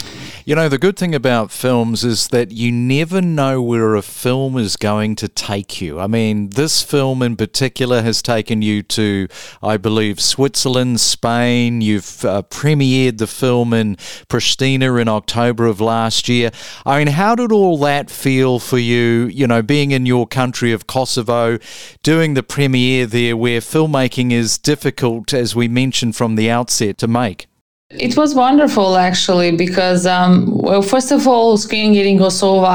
You 0.48 0.54
know, 0.54 0.68
the 0.68 0.78
good 0.78 0.96
thing 0.96 1.12
about 1.12 1.50
films 1.50 2.04
is 2.04 2.28
that 2.28 2.52
you 2.52 2.70
never 2.70 3.20
know 3.20 3.60
where 3.60 3.96
a 3.96 4.00
film 4.02 4.56
is 4.56 4.76
going 4.76 5.16
to 5.16 5.26
take 5.26 5.80
you. 5.80 5.98
I 5.98 6.06
mean, 6.06 6.50
this 6.50 6.84
film 6.84 7.20
in 7.20 7.34
particular 7.34 8.00
has 8.02 8.22
taken 8.22 8.62
you 8.62 8.84
to, 8.84 9.26
I 9.60 9.76
believe, 9.76 10.20
Switzerland, 10.20 11.00
Spain. 11.00 11.80
You've 11.80 12.24
uh, 12.24 12.42
premiered 12.42 13.18
the 13.18 13.26
film 13.26 13.72
in 13.72 13.96
Pristina 13.96 15.02
in 15.02 15.08
October 15.08 15.66
of 15.66 15.80
last 15.80 16.28
year. 16.28 16.52
I 16.84 16.98
mean, 16.98 17.08
how 17.14 17.34
did 17.34 17.50
all 17.50 17.76
that 17.78 18.08
feel 18.08 18.60
for 18.60 18.78
you, 18.78 19.26
you 19.26 19.48
know, 19.48 19.62
being 19.62 19.90
in 19.90 20.06
your 20.06 20.28
country 20.28 20.70
of 20.70 20.86
Kosovo, 20.86 21.58
doing 22.04 22.34
the 22.34 22.44
premiere 22.44 23.06
there 23.06 23.36
where 23.36 23.58
filmmaking 23.58 24.30
is 24.30 24.58
difficult, 24.58 25.34
as 25.34 25.56
we 25.56 25.66
mentioned 25.66 26.14
from 26.14 26.36
the 26.36 26.48
outset, 26.48 26.98
to 26.98 27.08
make? 27.08 27.48
It 27.90 28.16
was 28.16 28.34
wonderful 28.34 28.96
actually 28.96 29.52
because 29.52 30.06
um, 30.06 30.58
well 30.58 30.82
first 30.82 31.12
of 31.12 31.28
all 31.28 31.56
screening 31.56 31.94
it 31.94 32.04
in 32.04 32.18
Kosovo 32.18 32.66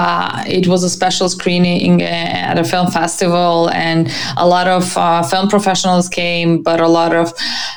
it 0.48 0.68
was 0.68 0.86
a 0.86 0.90
special 0.90 1.28
screening 1.28 2.02
uh, 2.02 2.06
at 2.06 2.58
a 2.58 2.64
film 2.64 2.90
festival 2.90 3.70
and 3.72 4.10
a 4.38 4.48
lot 4.48 4.70
of 4.70 4.96
uh, 4.96 5.22
film 5.22 5.50
professionals 5.50 6.08
came 6.08 6.64
but 6.64 6.80
a 6.80 6.88
lot 6.88 7.14
of 7.14 7.34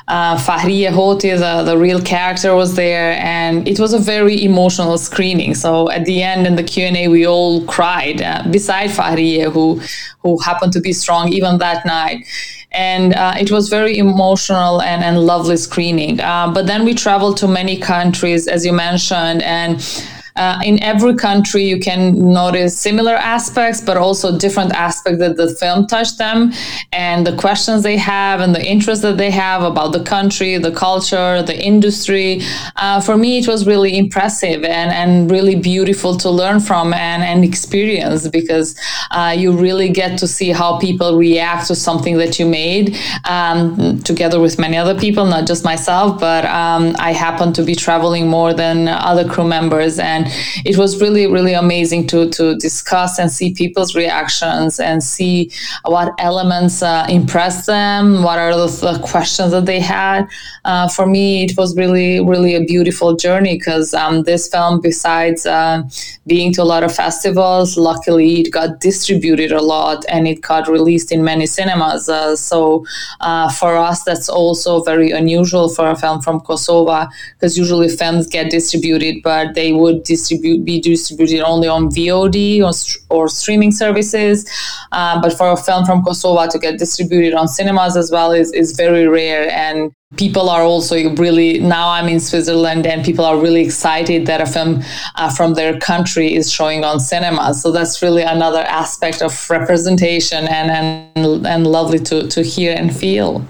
uh, 0.07 0.37
Fahriye 0.37 0.91
Hoti 0.91 1.31
the, 1.31 1.65
the 1.65 1.77
real 1.77 2.01
character 2.01 2.55
was 2.55 2.77
there 2.77 3.19
and 3.19 3.67
it 3.67 3.81
was 3.81 3.95
a 3.95 3.99
very 3.99 4.45
emotional 4.45 4.97
screening. 4.97 5.57
So 5.57 5.91
at 5.91 6.05
the 6.05 6.23
end 6.23 6.47
in 6.47 6.55
the 6.55 6.63
Q&A 6.63 7.09
we 7.09 7.27
all 7.27 7.65
cried 7.65 8.23
uh, 8.23 8.45
beside 8.53 8.91
Fahriye 8.91 9.51
who 9.51 9.81
who 10.21 10.39
happened 10.39 10.73
to 10.75 10.81
be 10.81 10.93
strong 10.93 11.33
even 11.33 11.59
that 11.59 11.85
night 11.85 12.25
and 12.75 13.15
uh, 13.15 13.35
it 13.39 13.51
was 13.51 13.69
very 13.69 13.97
emotional 13.97 14.83
and, 14.83 15.03
and 15.05 15.21
lovely 15.21 15.57
screening. 15.57 16.21
Uh, 16.21 16.51
but 16.51 16.67
then 16.67 16.85
we 16.85 16.95
traveled 16.95 17.37
to 17.39 17.49
many 17.49 17.77
countries, 17.79 18.47
as 18.49 18.67
you 18.67 18.73
mentioned, 18.73 19.43
and 19.43 19.81
uh, 20.37 20.61
in 20.65 20.83
every 20.83 21.15
country, 21.15 21.63
you 21.63 21.79
can 21.79 22.33
notice 22.33 22.77
similar 22.79 23.15
aspects, 23.15 23.81
but 23.81 23.97
also 23.97 24.37
different 24.37 24.73
aspects 24.73 25.21
that 25.21 25.37
the 25.37 25.55
film 25.55 25.87
touched 25.87 26.19
them, 26.19 26.53
and 26.93 27.25
the 27.25 27.37
questions 27.37 27.85
they 27.85 27.97
have, 27.97 28.41
and 28.41 28.53
the 28.53 28.65
interest 28.65 29.03
that 29.03 29.17
they 29.17 29.31
have 29.31 29.63
about 29.63 29.93
the 29.93 30.03
country, 30.03 30.59
the 30.59 30.73
culture, 30.73 31.41
the 31.43 31.57
industry. 31.57 32.41
Uh, 32.77 33.01
for 33.01 33.17
me, 33.17 33.39
it 33.39 33.47
was 33.47 33.65
really 33.65 33.97
impressive 33.97 34.65
and, 34.65 34.91
and 34.91 35.31
really 35.31 35.55
beautiful 35.55 36.17
to 36.17 36.31
learn 36.31 36.59
from 36.59 36.93
and, 36.93 37.23
and 37.23 37.45
experience 37.45 38.27
because 38.27 38.77
uh, 39.13 39.33
you 39.37 39.53
really 39.53 39.89
get 39.89 40.19
to 40.19 40.27
see 40.27 40.51
how 40.51 40.79
people 40.79 41.17
react 41.17 41.69
to 41.69 41.77
something 41.77 42.17
that 42.19 42.41
you 42.41 42.47
made 42.47 42.97
um, 43.29 44.01
together 44.03 44.41
with 44.41 44.59
many 44.59 44.77
other 44.77 44.99
people, 44.99 45.25
not 45.25 45.47
just 45.47 45.65
myself, 45.65 46.19
but 46.19 46.45
um, 46.47 46.97
I 46.99 47.13
happen 47.13 47.53
to 47.53 47.63
be 47.63 47.77
traveling 47.77 48.27
more 48.27 48.53
than 48.53 48.89
other 48.89 49.29
crew 49.29 49.45
members 49.45 50.01
and 50.01 50.24
it 50.65 50.77
was 50.77 51.01
really 51.01 51.27
really 51.27 51.55
amazing 51.55 52.07
to 52.07 52.29
to 52.31 52.57
discuss 52.57 53.19
and 53.19 53.31
see 53.31 53.53
people's 53.53 53.95
reactions 53.95 54.81
and 54.81 55.03
see 55.03 55.51
what 55.85 56.13
elements 56.19 56.83
uh, 56.83 57.07
impressed 57.09 57.67
them 57.67 58.23
what 58.23 58.39
are 58.39 58.55
the, 58.55 58.67
the 58.67 58.99
questions 59.07 59.53
that 59.53 59.67
they 59.67 59.81
had. 59.81 60.27
Uh, 60.65 60.89
for 60.89 61.07
me 61.07 61.45
it 61.45 61.57
was 61.57 61.77
really 61.77 62.25
really 62.25 62.55
a 62.55 62.65
beautiful 62.65 63.17
journey 63.17 63.57
because 63.59 63.95
um, 63.95 64.23
this 64.23 64.49
film 64.49 64.81
besides 64.81 65.47
uh, 65.47 65.83
being 66.27 66.53
to 66.53 66.63
a 66.63 66.65
lot 66.65 66.83
of 66.83 66.95
festivals 66.95 67.77
luckily 67.77 68.41
it 68.41 68.51
got 68.51 68.81
distributed 68.81 69.53
a 69.53 69.61
lot 69.61 70.05
and 70.09 70.27
it 70.27 70.41
got 70.41 70.69
released 70.69 71.13
in 71.13 71.23
many 71.25 71.47
cinemas. 71.47 72.09
Uh, 72.09 72.37
so 72.37 72.85
uh, 73.21 73.51
for 73.51 73.77
us 73.77 74.05
that's 74.05 74.29
also 74.29 74.83
very 74.83 75.11
unusual 75.11 75.69
for 75.69 75.91
a 75.91 75.97
film 75.97 76.21
from 76.21 76.41
kosovo 76.41 77.07
because 77.35 77.57
usually 77.59 77.89
films 77.89 78.27
get 78.27 78.51
distributed 78.51 79.17
but 79.23 79.55
they 79.55 79.73
would 79.73 80.03
distribute 80.15 80.65
be 80.65 80.81
distributed 80.81 81.41
only 81.53 81.69
on 81.69 81.89
VOD 81.97 82.39
or, 82.67 82.75
or 83.15 83.29
streaming 83.29 83.73
services. 83.73 84.37
Uh, 84.93 85.21
but 85.21 85.33
for 85.33 85.51
a 85.51 85.57
film 85.57 85.85
from 85.85 86.03
Kosovo 86.05 86.49
to 86.49 86.59
get 86.59 86.79
distributed 86.79 87.35
on 87.35 87.47
cinemas 87.49 87.97
as 87.97 88.11
well 88.11 88.31
is, 88.33 88.53
is 88.53 88.73
very 88.85 89.07
rare. 89.07 89.51
And 89.51 89.93
people 90.17 90.49
are 90.49 90.63
also 90.63 90.95
really 91.17 91.59
now 91.59 91.89
i'm 91.89 92.09
in 92.09 92.21
switzerland 92.21 92.87
and 92.87 93.05
people 93.05 93.25
are 93.25 93.37
really 93.37 93.63
excited 93.63 94.27
that 94.27 94.41
a 94.41 94.47
film 94.47 94.83
uh, 95.17 95.29
from 95.29 95.55
their 95.55 95.77
country 95.81 96.35
is 96.35 96.53
showing 96.53 96.85
on 96.85 97.01
cinemas 97.01 97.61
so 97.61 97.73
that's 97.73 98.01
really 98.01 98.23
another 98.23 98.61
aspect 98.83 99.23
of 99.23 99.33
representation 99.51 100.47
and 100.47 100.71
and, 100.71 101.47
and 101.47 101.67
lovely 101.67 101.99
to, 101.99 102.29
to 102.29 102.43
hear 102.43 102.75
and 102.77 102.95
feel 102.97 103.45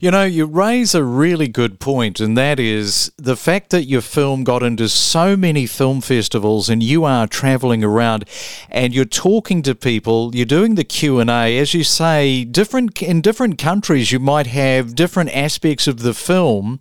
you 0.00 0.10
know, 0.10 0.24
you 0.24 0.46
raise 0.46 0.94
a 0.94 1.04
really 1.04 1.48
good 1.48 1.80
point, 1.80 2.20
and 2.20 2.36
that 2.36 2.58
is 2.58 3.12
the 3.16 3.36
fact 3.36 3.70
that 3.70 3.84
your 3.84 4.00
film 4.00 4.44
got 4.44 4.62
into 4.62 4.88
so 4.88 5.36
many 5.36 5.66
film 5.66 6.00
festivals, 6.00 6.68
and 6.68 6.82
you 6.82 7.04
are 7.04 7.26
traveling 7.26 7.84
around, 7.84 8.24
and 8.70 8.94
you're 8.94 9.04
talking 9.04 9.62
to 9.62 9.74
people. 9.74 10.34
You're 10.34 10.46
doing 10.46 10.74
the 10.74 10.84
Q 10.84 11.20
and 11.20 11.30
A, 11.30 11.58
as 11.58 11.74
you 11.74 11.84
say. 11.84 12.44
Different 12.44 13.02
in 13.02 13.20
different 13.20 13.58
countries, 13.58 14.12
you 14.12 14.18
might 14.18 14.46
have 14.48 14.94
different 14.94 15.34
aspects 15.34 15.86
of 15.86 16.00
the 16.00 16.14
film 16.14 16.78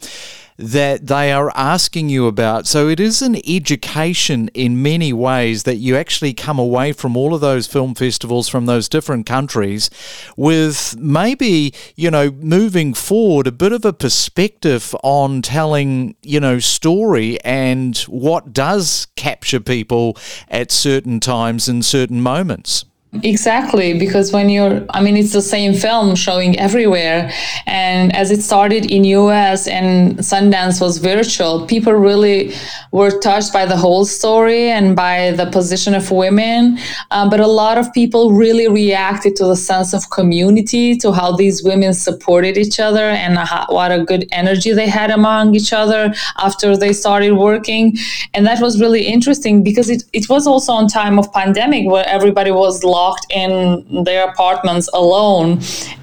that 0.57 1.07
they 1.07 1.31
are 1.31 1.51
asking 1.55 2.09
you 2.09 2.27
about. 2.27 2.67
So 2.67 2.87
it 2.87 2.99
is 2.99 3.21
an 3.21 3.37
education 3.47 4.49
in 4.53 4.81
many 4.81 5.13
ways 5.13 5.63
that 5.63 5.77
you 5.77 5.95
actually 5.95 6.33
come 6.33 6.59
away 6.59 6.91
from 6.91 7.17
all 7.17 7.33
of 7.33 7.41
those 7.41 7.67
film 7.67 7.95
festivals 7.95 8.47
from 8.47 8.65
those 8.65 8.89
different 8.89 9.25
countries 9.25 9.89
with 10.37 10.95
maybe, 10.97 11.73
you 11.95 12.11
know, 12.11 12.31
moving 12.31 12.93
forward 12.93 13.47
a 13.47 13.51
bit 13.51 13.71
of 13.71 13.85
a 13.85 13.93
perspective 13.93 14.95
on 15.03 15.41
telling, 15.41 16.15
you 16.21 16.39
know, 16.39 16.59
story 16.59 17.41
and 17.41 17.97
what 17.99 18.53
does 18.53 19.07
capture 19.15 19.59
people 19.59 20.17
at 20.47 20.71
certain 20.71 21.19
times 21.19 21.67
and 21.67 21.83
certain 21.85 22.21
moments. 22.21 22.85
Exactly, 23.23 23.99
because 23.99 24.31
when 24.31 24.47
you're, 24.47 24.85
I 24.91 25.01
mean, 25.01 25.17
it's 25.17 25.33
the 25.33 25.41
same 25.41 25.73
film 25.73 26.15
showing 26.15 26.57
everywhere. 26.57 27.29
And 27.65 28.15
as 28.15 28.31
it 28.31 28.41
started 28.41 28.89
in 28.89 29.03
US 29.03 29.67
and 29.67 30.17
Sundance 30.19 30.79
was 30.79 30.97
virtual, 30.97 31.65
people 31.67 31.91
really 31.91 32.53
were 32.93 33.11
touched 33.19 33.51
by 33.51 33.65
the 33.65 33.75
whole 33.75 34.05
story 34.05 34.69
and 34.69 34.95
by 34.95 35.31
the 35.31 35.45
position 35.47 35.93
of 35.93 36.09
women. 36.09 36.77
Um, 37.11 37.29
but 37.29 37.41
a 37.41 37.47
lot 37.47 37.77
of 37.77 37.91
people 37.91 38.31
really 38.31 38.69
reacted 38.69 39.35
to 39.37 39.45
the 39.45 39.57
sense 39.57 39.93
of 39.93 40.09
community, 40.09 40.95
to 40.99 41.11
how 41.11 41.35
these 41.35 41.61
women 41.65 41.93
supported 41.93 42.57
each 42.57 42.79
other 42.79 43.09
and 43.09 43.37
how, 43.37 43.65
what 43.67 43.91
a 43.91 44.05
good 44.05 44.25
energy 44.31 44.71
they 44.71 44.87
had 44.87 45.11
among 45.11 45.53
each 45.53 45.73
other 45.73 46.13
after 46.37 46.77
they 46.77 46.93
started 46.93 47.33
working. 47.33 47.97
And 48.33 48.47
that 48.47 48.61
was 48.61 48.79
really 48.79 49.05
interesting 49.05 49.63
because 49.63 49.89
it, 49.89 50.05
it 50.13 50.29
was 50.29 50.47
also 50.47 50.71
on 50.71 50.87
time 50.87 51.19
of 51.19 51.31
pandemic 51.33 51.89
where 51.89 52.07
everybody 52.07 52.51
was 52.51 52.85
lost 52.85 53.00
locked 53.01 53.25
in 53.43 54.03
their 54.07 54.23
apartments 54.31 54.87
alone. 54.93 55.47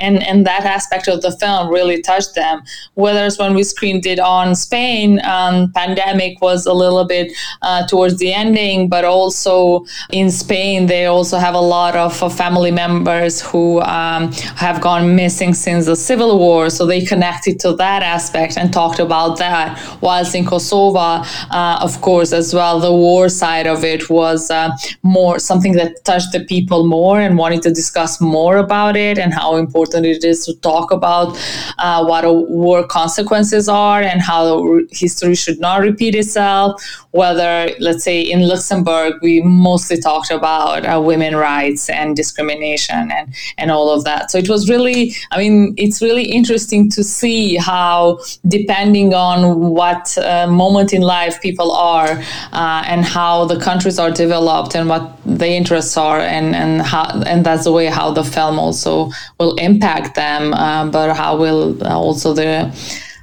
And, 0.07 0.17
and 0.29 0.39
that 0.51 0.65
aspect 0.77 1.07
of 1.09 1.19
the 1.27 1.33
film 1.43 1.63
really 1.77 1.99
touched 2.11 2.35
them. 2.35 2.57
Whereas 2.95 3.39
when 3.43 3.53
we 3.59 3.63
screened 3.73 4.05
it 4.15 4.21
on 4.39 4.47
Spain, 4.67 5.09
um, 5.35 5.55
pandemic 5.81 6.33
was 6.49 6.61
a 6.67 6.77
little 6.83 7.07
bit 7.15 7.27
uh, 7.69 7.81
towards 7.91 8.17
the 8.23 8.31
ending, 8.45 8.89
but 8.95 9.05
also 9.05 9.85
in 10.21 10.31
Spain, 10.31 10.87
they 10.93 11.05
also 11.07 11.37
have 11.47 11.57
a 11.65 11.67
lot 11.77 11.95
of 12.07 12.13
uh, 12.23 12.29
family 12.43 12.73
members 12.85 13.35
who 13.49 13.65
um, 13.99 14.23
have 14.67 14.81
gone 14.89 15.05
missing 15.23 15.55
since 15.55 15.83
the 15.87 15.97
civil 16.11 16.33
war. 16.45 16.71
So 16.77 16.83
they 16.93 17.03
connected 17.13 17.55
to 17.65 17.71
that 17.85 18.03
aspect 18.17 18.53
and 18.59 18.67
talked 18.81 19.01
about 19.09 19.39
that. 19.39 19.67
Whilst 20.07 20.35
in 20.39 20.45
Kosovo, 20.53 20.99
uh, 20.99 21.87
of 21.87 21.93
course, 22.09 22.31
as 22.41 22.49
well, 22.59 22.77
the 22.89 22.97
war 23.07 23.29
side 23.29 23.67
of 23.75 23.85
it 23.93 24.03
was 24.11 24.41
uh, 24.51 24.71
more 25.03 25.39
something 25.51 25.75
that 25.81 25.91
touched 26.05 26.33
the 26.33 26.43
people 26.55 26.81
more 26.89 27.21
and 27.21 27.39
wanting 27.39 27.61
to 27.61 27.71
discuss 27.71 28.21
more 28.21 28.57
about 28.57 28.97
it 28.97 29.19
and 29.19 29.33
how 29.33 29.57
important 29.57 30.07
it 30.07 30.25
is 30.25 30.45
to 30.47 30.55
talk 30.61 30.91
about 30.91 31.37
uh, 31.79 32.05
what 32.05 32.25
war 32.65 32.87
consequences 32.87 33.69
are 33.69 34.01
and 34.01 34.21
how 34.21 34.81
history 34.91 35.35
should 35.35 35.61
not 35.61 35.81
repeat 35.81 36.15
itself. 36.15 36.83
Whether, 37.13 37.71
let's 37.81 38.05
say, 38.05 38.21
in 38.21 38.47
Luxembourg, 38.47 39.15
we 39.23 39.41
mostly 39.43 39.99
talked 39.99 40.31
about 40.31 40.85
uh, 40.85 41.01
women 41.01 41.35
rights 41.37 41.89
and 41.89 42.15
discrimination 42.15 43.11
and, 43.11 43.35
and 43.57 43.71
all 43.71 43.91
of 43.91 44.05
that. 44.05 44.31
So 44.31 44.39
it 44.39 44.49
was 44.49 44.69
really, 44.69 45.15
I 45.31 45.39
mean, 45.39 45.75
it's 45.77 46.01
really 46.03 46.25
interesting 46.25 46.91
to 46.91 47.03
see 47.03 47.57
how, 47.57 48.19
depending 48.47 49.15
on 49.15 49.61
what 49.61 50.17
uh, 50.19 50.47
moment 50.47 50.93
in 50.93 51.03
life 51.03 51.41
people 51.41 51.73
are 51.73 52.11
uh, 52.53 52.83
and 52.87 53.05
how 53.05 53.45
the 53.47 53.59
countries 53.59 53.99
are 53.99 54.11
developed 54.11 54.75
and 54.75 54.89
what 54.89 55.13
the 55.25 55.49
interests 55.49 55.97
are, 55.97 56.21
and, 56.21 56.55
and, 56.55 56.78
how, 56.81 57.23
and 57.27 57.45
that's 57.45 57.65
the 57.65 57.73
way 57.73 57.87
how 57.87 58.11
the 58.11 58.25
film 58.25 58.59
also 58.59 59.11
will 59.39 59.55
impact 59.57 60.15
them, 60.15 60.55
uh, 60.55 60.87
but 60.91 61.15
how 61.15 61.37
will 61.37 61.83
also 61.87 62.33
the 62.33 62.73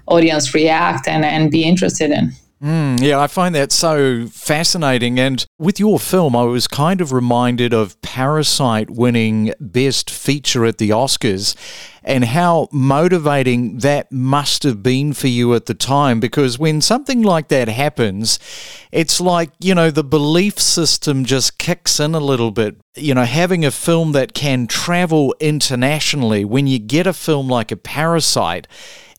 audience 0.08 0.54
react 0.54 1.08
and, 1.08 1.26
and 1.26 1.52
be 1.52 1.64
interested 1.64 2.12
in. 2.12 2.32
Mm, 2.66 3.00
yeah, 3.00 3.20
I 3.20 3.28
find 3.28 3.54
that 3.54 3.72
so 3.72 4.26
fascinating. 4.26 5.20
And 5.20 5.46
with 5.60 5.80
your 5.80 6.00
film, 6.00 6.36
I 6.36 6.46
was 6.46 6.68
kind 6.68 7.00
of 7.00 7.12
reminded 7.12 7.76
of 7.76 8.02
Parasite 8.02 8.90
winning 8.90 9.54
Best 9.60 10.10
Feature 10.10 10.66
at 10.66 10.80
the 10.80 10.90
Oscars 10.90 11.56
and 12.04 12.26
how 12.26 12.68
motivating 12.72 13.78
that 13.80 14.12
must 14.12 14.64
have 14.64 14.82
been 14.82 15.14
for 15.14 15.28
you 15.28 15.54
at 15.54 15.68
the 15.68 15.76
time. 15.76 16.20
Because 16.20 16.58
when 16.58 16.82
something 16.82 17.22
like 17.22 17.50
that 17.50 17.68
happens, 17.68 18.40
it's 18.92 19.22
like, 19.22 19.52
you 19.60 19.76
know, 19.76 19.92
the 19.92 20.04
belief 20.04 20.58
system 20.58 21.24
just 21.24 21.60
kicks 21.60 22.00
in 22.00 22.16
a 22.16 22.20
little 22.20 22.50
bit. 22.50 22.78
You 22.96 23.14
know, 23.14 23.26
having 23.26 23.64
a 23.64 23.70
film 23.70 24.14
that 24.14 24.34
can 24.34 24.66
travel 24.66 25.36
internationally, 25.40 26.44
when 26.44 26.66
you 26.66 26.80
get 26.80 27.06
a 27.06 27.14
film 27.14 27.48
like 27.48 27.72
a 27.72 27.78
Parasite, 27.78 28.68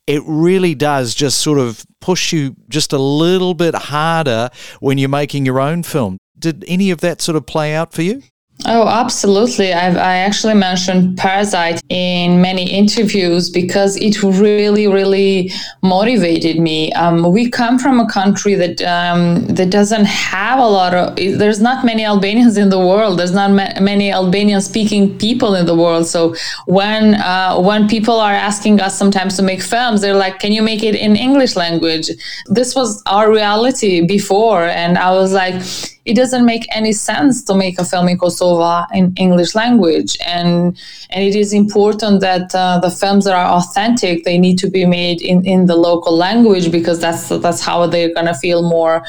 it 0.07 0.23
really 0.25 0.75
does 0.75 1.15
just 1.15 1.41
sort 1.41 1.59
of 1.59 1.85
push 2.01 2.33
you 2.33 2.57
just 2.69 2.93
a 2.93 2.99
little 2.99 3.55
bit 3.55 3.75
harder 3.75 4.51
when 4.81 4.99
you're 4.99 5.09
making 5.09 5.45
your 5.45 5.61
own 5.61 5.83
film. 5.83 6.19
Did 6.39 6.65
any 6.69 6.91
of 6.91 7.01
that 7.01 7.21
sort 7.21 7.37
of 7.37 7.47
play 7.47 7.75
out 7.75 7.93
for 7.93 8.03
you? 8.03 8.23
Oh, 8.69 8.89
absolutely. 8.89 9.73
I've, 9.73 9.97
I 9.97 10.17
actually 10.17 10.55
mentioned 10.55 11.17
Parasite 11.17 11.81
in 11.89 12.43
many 12.43 12.69
interviews 12.69 13.49
because 13.49 13.97
it 13.97 14.21
really, 14.25 14.89
really 14.89 15.53
motivated 15.85 16.59
me. 16.59 16.93
Um, 16.95 17.33
we 17.33 17.49
come 17.49 17.79
from 17.79 18.01
a 18.01 18.09
country 18.11 18.57
that 18.57 18.83
um, 18.83 19.47
that 19.47 19.71
doesn't 19.71 20.07
have 20.07 20.59
a 20.59 20.67
lot 20.67 20.95
of. 20.95 21.15
There's 21.15 21.61
not 21.61 21.85
many 21.85 22.05
Albanians 22.05 22.57
in 22.57 22.69
the 22.69 22.81
world. 22.81 23.21
There's 23.21 23.35
not 23.35 23.53
ma- 23.53 23.81
many 23.81 24.11
Albanian 24.11 24.61
speaking 24.61 25.17
people 25.17 25.55
in 25.55 25.67
the 25.67 25.77
world. 25.77 26.09
So 26.09 26.35
when 26.67 27.15
uh, 27.15 27.61
when 27.61 27.87
people 27.87 28.19
are 28.19 28.35
asking 28.35 28.81
us 28.81 28.99
sometimes 28.99 29.37
to 29.37 29.45
make 29.45 29.63
films, 29.63 30.01
they're 30.01 30.15
like, 30.27 30.41
"Can 30.41 30.51
you 30.51 30.63
make 30.63 30.83
it 30.83 30.97
in 30.97 31.15
English 31.15 31.55
language?" 31.55 32.11
This 32.47 32.75
was 32.75 33.01
our 33.07 33.31
reality 33.31 34.05
before, 34.05 34.65
and 34.65 34.99
I 34.99 35.13
was 35.13 35.33
like 35.33 35.63
it 36.07 36.15
doesn't 36.15 36.45
make 36.45 36.65
any 36.75 36.93
sense 36.93 37.43
to 37.43 37.55
make 37.55 37.79
a 37.81 37.85
film 37.85 38.09
in 38.09 38.17
Kosovo 38.17 38.85
in 38.95 39.13
English 39.17 39.55
language. 39.55 40.17
And 40.25 40.79
and 41.11 41.25
it 41.25 41.35
is 41.35 41.53
important 41.53 42.21
that 42.21 42.55
uh, 42.55 42.79
the 42.79 42.91
films 42.91 43.25
that 43.25 43.35
are 43.35 43.59
authentic 43.59 44.25
they 44.25 44.39
need 44.39 44.59
to 44.59 44.71
be 44.71 44.87
made 44.87 45.21
in, 45.21 45.45
in 45.45 45.67
the 45.67 45.77
local 45.77 46.17
language 46.17 46.71
because 46.71 47.01
that's 47.01 47.29
that's 47.29 47.61
how 47.61 47.87
they're 47.87 48.15
gonna 48.15 48.35
feel 48.35 48.63
more 48.63 49.03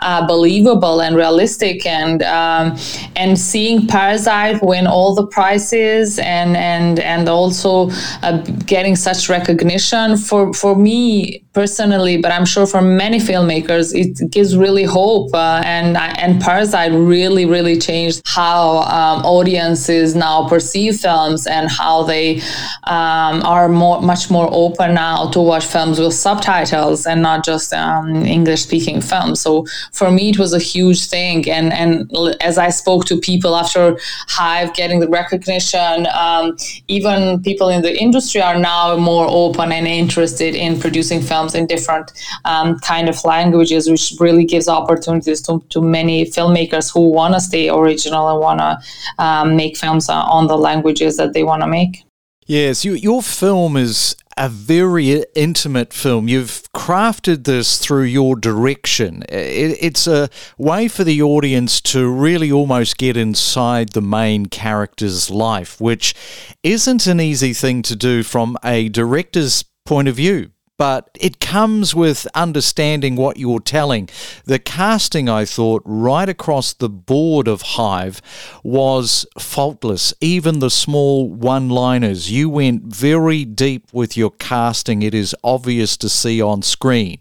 uh, 0.00 0.26
believable 0.26 1.02
and 1.02 1.16
realistic. 1.16 1.84
And 1.86 2.22
um, 2.22 2.76
and 3.16 3.38
seeing 3.38 3.86
Parasite 3.88 4.62
win 4.62 4.86
all 4.86 5.14
the 5.14 5.26
prizes 5.26 6.20
and 6.20 6.56
and 6.56 7.00
and 7.00 7.28
also 7.28 7.90
uh, 8.22 8.38
getting 8.66 8.94
such 8.94 9.28
recognition 9.28 10.16
for 10.16 10.52
for 10.54 10.76
me 10.76 11.43
personally, 11.54 12.16
but 12.16 12.32
I'm 12.32 12.44
sure 12.44 12.66
for 12.66 12.82
many 12.82 13.18
filmmakers, 13.18 13.94
it 13.94 14.30
gives 14.30 14.56
really 14.56 14.82
hope. 14.84 15.32
Uh, 15.32 15.62
and 15.64 15.96
and 15.96 16.40
Parasite 16.42 16.92
really, 16.92 17.46
really 17.46 17.78
changed 17.78 18.22
how 18.26 18.78
um, 18.98 19.24
audiences 19.24 20.14
now 20.14 20.48
perceive 20.48 20.96
films 20.96 21.46
and 21.46 21.70
how 21.70 22.02
they 22.02 22.40
um, 22.84 23.42
are 23.54 23.68
more, 23.68 24.02
much 24.02 24.30
more 24.30 24.48
open 24.52 24.94
now 24.94 25.30
to 25.30 25.40
watch 25.40 25.64
films 25.64 25.98
with 26.00 26.12
subtitles 26.12 27.06
and 27.06 27.22
not 27.22 27.44
just 27.44 27.72
um, 27.72 28.26
English-speaking 28.26 29.00
films. 29.00 29.40
So 29.40 29.64
for 29.92 30.10
me, 30.10 30.30
it 30.30 30.38
was 30.38 30.52
a 30.52 30.58
huge 30.58 31.06
thing. 31.06 31.48
And 31.48 31.72
and 31.72 32.10
as 32.40 32.58
I 32.58 32.70
spoke 32.70 33.04
to 33.06 33.16
people 33.18 33.54
after 33.56 33.96
Hive 34.28 34.74
getting 34.74 34.98
the 35.00 35.08
recognition, 35.08 36.06
um, 36.24 36.56
even 36.88 37.42
people 37.42 37.68
in 37.68 37.82
the 37.82 37.94
industry 38.06 38.42
are 38.42 38.58
now 38.58 38.96
more 38.96 39.26
open 39.28 39.70
and 39.70 39.86
interested 39.86 40.56
in 40.56 40.80
producing 40.80 41.20
films 41.20 41.43
films 41.44 41.54
in 41.54 41.66
different 41.66 42.12
um, 42.44 42.78
kind 42.80 43.08
of 43.08 43.22
languages, 43.24 43.90
which 43.90 44.14
really 44.20 44.44
gives 44.44 44.68
opportunities 44.68 45.42
to, 45.42 45.64
to 45.70 45.80
many 45.80 46.24
filmmakers 46.24 46.92
who 46.92 47.08
want 47.08 47.34
to 47.34 47.40
stay 47.40 47.68
original 47.68 48.28
and 48.28 48.40
want 48.40 48.60
to 48.60 49.22
um, 49.22 49.56
make 49.56 49.76
films 49.76 50.08
on 50.08 50.46
the 50.46 50.56
languages 50.56 51.16
that 51.16 51.32
they 51.32 51.44
want 51.44 51.62
to 51.62 51.66
make. 51.66 52.04
Yes, 52.46 52.84
you, 52.84 52.92
your 52.92 53.22
film 53.22 53.76
is 53.76 54.16
a 54.36 54.50
very 54.50 55.24
intimate 55.34 55.94
film. 55.94 56.28
You've 56.28 56.62
crafted 56.74 57.44
this 57.44 57.78
through 57.78 58.02
your 58.02 58.36
direction. 58.36 59.22
It, 59.30 59.78
it's 59.80 60.06
a 60.06 60.28
way 60.58 60.88
for 60.88 61.04
the 61.04 61.22
audience 61.22 61.80
to 61.82 62.10
really 62.10 62.52
almost 62.52 62.98
get 62.98 63.16
inside 63.16 63.90
the 63.90 64.02
main 64.02 64.46
character's 64.46 65.30
life, 65.30 65.80
which 65.80 66.14
isn't 66.62 67.06
an 67.06 67.20
easy 67.20 67.54
thing 67.54 67.80
to 67.82 67.96
do 67.96 68.22
from 68.22 68.58
a 68.62 68.90
director's 68.90 69.64
point 69.86 70.08
of 70.08 70.16
view 70.16 70.50
but 70.76 71.10
it 71.20 71.40
comes 71.40 71.94
with 71.94 72.26
understanding 72.34 73.16
what 73.16 73.36
you're 73.36 73.60
telling. 73.60 74.08
The 74.44 74.58
casting, 74.58 75.28
I 75.28 75.44
thought, 75.44 75.82
right 75.84 76.28
across 76.28 76.72
the 76.72 76.88
board 76.88 77.46
of 77.46 77.62
Hive 77.62 78.20
was 78.62 79.26
faultless. 79.38 80.12
Even 80.20 80.58
the 80.58 80.70
small 80.70 81.28
one 81.28 81.68
liners, 81.68 82.30
you 82.30 82.48
went 82.48 82.82
very 82.84 83.44
deep 83.44 83.92
with 83.92 84.16
your 84.16 84.30
casting. 84.32 85.02
It 85.02 85.14
is 85.14 85.34
obvious 85.44 85.96
to 85.98 86.08
see 86.08 86.42
on 86.42 86.62
screen. 86.62 87.18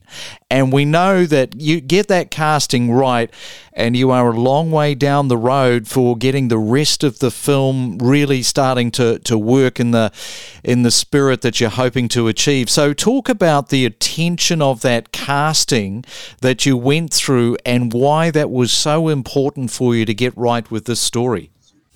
And 0.53 0.71
we 0.71 0.85
know 0.85 1.25
that 1.25 1.59
you 1.59 1.81
get 1.81 2.09
that 2.09 2.29
casting 2.29 2.91
right, 2.91 3.33
and 3.73 3.97
you 3.97 4.11
are 4.11 4.29
a 4.29 4.39
long 4.39 4.69
way 4.69 4.93
down 4.93 5.27
the 5.27 5.35
road 5.35 5.87
for 5.87 6.15
getting 6.15 6.49
the 6.49 6.59
rest 6.59 7.03
of 7.03 7.17
the 7.17 7.31
film 7.31 7.97
really 7.97 8.43
starting 8.43 8.91
to, 8.91 9.17
to 9.17 9.35
work 9.35 9.79
in 9.79 9.89
the 9.89 10.11
in 10.63 10.83
the 10.83 10.91
spirit 10.91 11.41
that 11.41 11.59
you're 11.59 11.71
hoping 11.71 12.07
to 12.09 12.27
achieve. 12.27 12.69
So 12.69 12.93
talk 12.93 13.29
about 13.29 13.69
the 13.69 13.83
attention 13.83 14.61
of 14.61 14.81
that 14.81 15.11
casting 15.11 16.05
that 16.41 16.67
you 16.67 16.77
went 16.77 17.11
through 17.11 17.57
and 17.65 17.91
why 17.91 18.29
that 18.29 18.51
was 18.51 18.71
so 18.71 19.07
important 19.07 19.71
for 19.71 19.95
you 19.95 20.05
to 20.05 20.13
get 20.13 20.37
right 20.37 20.69
with 20.69 20.85
this 20.85 20.99
story. 20.99 21.49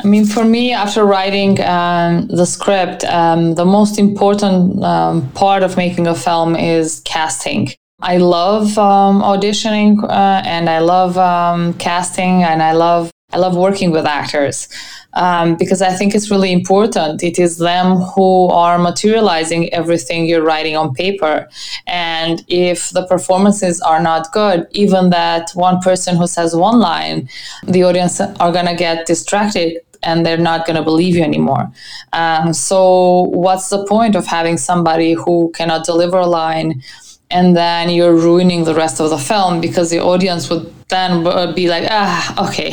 I 0.04 0.08
mean, 0.08 0.26
for 0.26 0.44
me, 0.44 0.74
after 0.74 1.06
writing 1.06 1.64
um, 1.64 2.28
the 2.30 2.48
script, 2.48 3.04
um, 3.04 3.54
the 3.54 3.66
most 3.66 4.00
important 4.00 4.84
um, 4.84 5.30
part 5.34 5.62
of 5.62 5.78
making 5.78 6.08
a 6.08 6.16
film 6.16 6.56
is 6.56 7.02
casting. 7.06 7.70
I 8.02 8.18
love 8.18 8.78
um, 8.78 9.22
auditioning 9.24 10.04
uh, 10.04 10.44
and 10.46 10.70
I 10.70 10.80
love 10.80 11.18
um, 11.18 11.74
casting 11.76 12.44
and 12.44 12.62
I 12.62 12.74
love 12.74 13.12
I 13.34 13.40
love 13.40 13.58
working 13.58 13.92
with 13.92 14.06
actors 14.06 14.70
um, 15.14 15.58
because 15.58 15.82
I 15.82 15.92
think 15.92 16.16
it's 16.16 16.32
really 16.32 16.54
important. 16.54 17.22
It 17.22 17.38
is 17.40 17.58
them 17.58 17.98
who 17.98 18.48
are 18.48 18.78
materializing 18.78 19.74
everything 19.74 20.28
you're 20.28 20.44
writing 20.44 20.78
on 20.78 20.94
paper, 20.94 21.50
and 21.88 22.42
if 22.48 22.92
the 22.92 23.06
performances 23.06 23.82
are 23.82 24.02
not 24.02 24.32
good, 24.32 24.66
even 24.72 25.10
that 25.10 25.50
one 25.56 25.82
person 25.82 26.16
who 26.16 26.26
says 26.26 26.56
one 26.56 26.80
line, 26.80 27.28
the 27.66 27.84
audience 27.84 28.22
are 28.22 28.52
gonna 28.54 28.76
get 28.76 29.08
distracted 29.08 29.80
and 30.04 30.26
they're 30.26 30.38
not 30.38 30.66
going 30.68 30.76
to 30.76 30.84
believe 30.84 31.16
you 31.16 31.24
anymore. 31.24 31.72
Um, 32.14 32.54
so, 32.54 33.24
what's 33.24 33.70
the 33.70 33.84
point 33.88 34.16
of 34.16 34.28
having 34.28 34.56
somebody 34.58 35.14
who 35.14 35.52
cannot 35.56 35.86
deliver 35.86 36.18
a 36.18 36.28
line 36.28 36.84
and 37.30 37.56
then 37.56 37.90
you're 37.90 38.16
ruining 38.16 38.64
the 38.64 38.74
rest 38.74 39.00
of 39.02 39.10
the 39.10 39.18
film 39.18 39.60
because 39.60 39.90
the 39.90 40.00
audience 40.00 40.50
would 40.50 40.74
then 40.88 41.24
be 41.54 41.68
like 41.68 41.86
ah 41.90 42.48
okay 42.50 42.70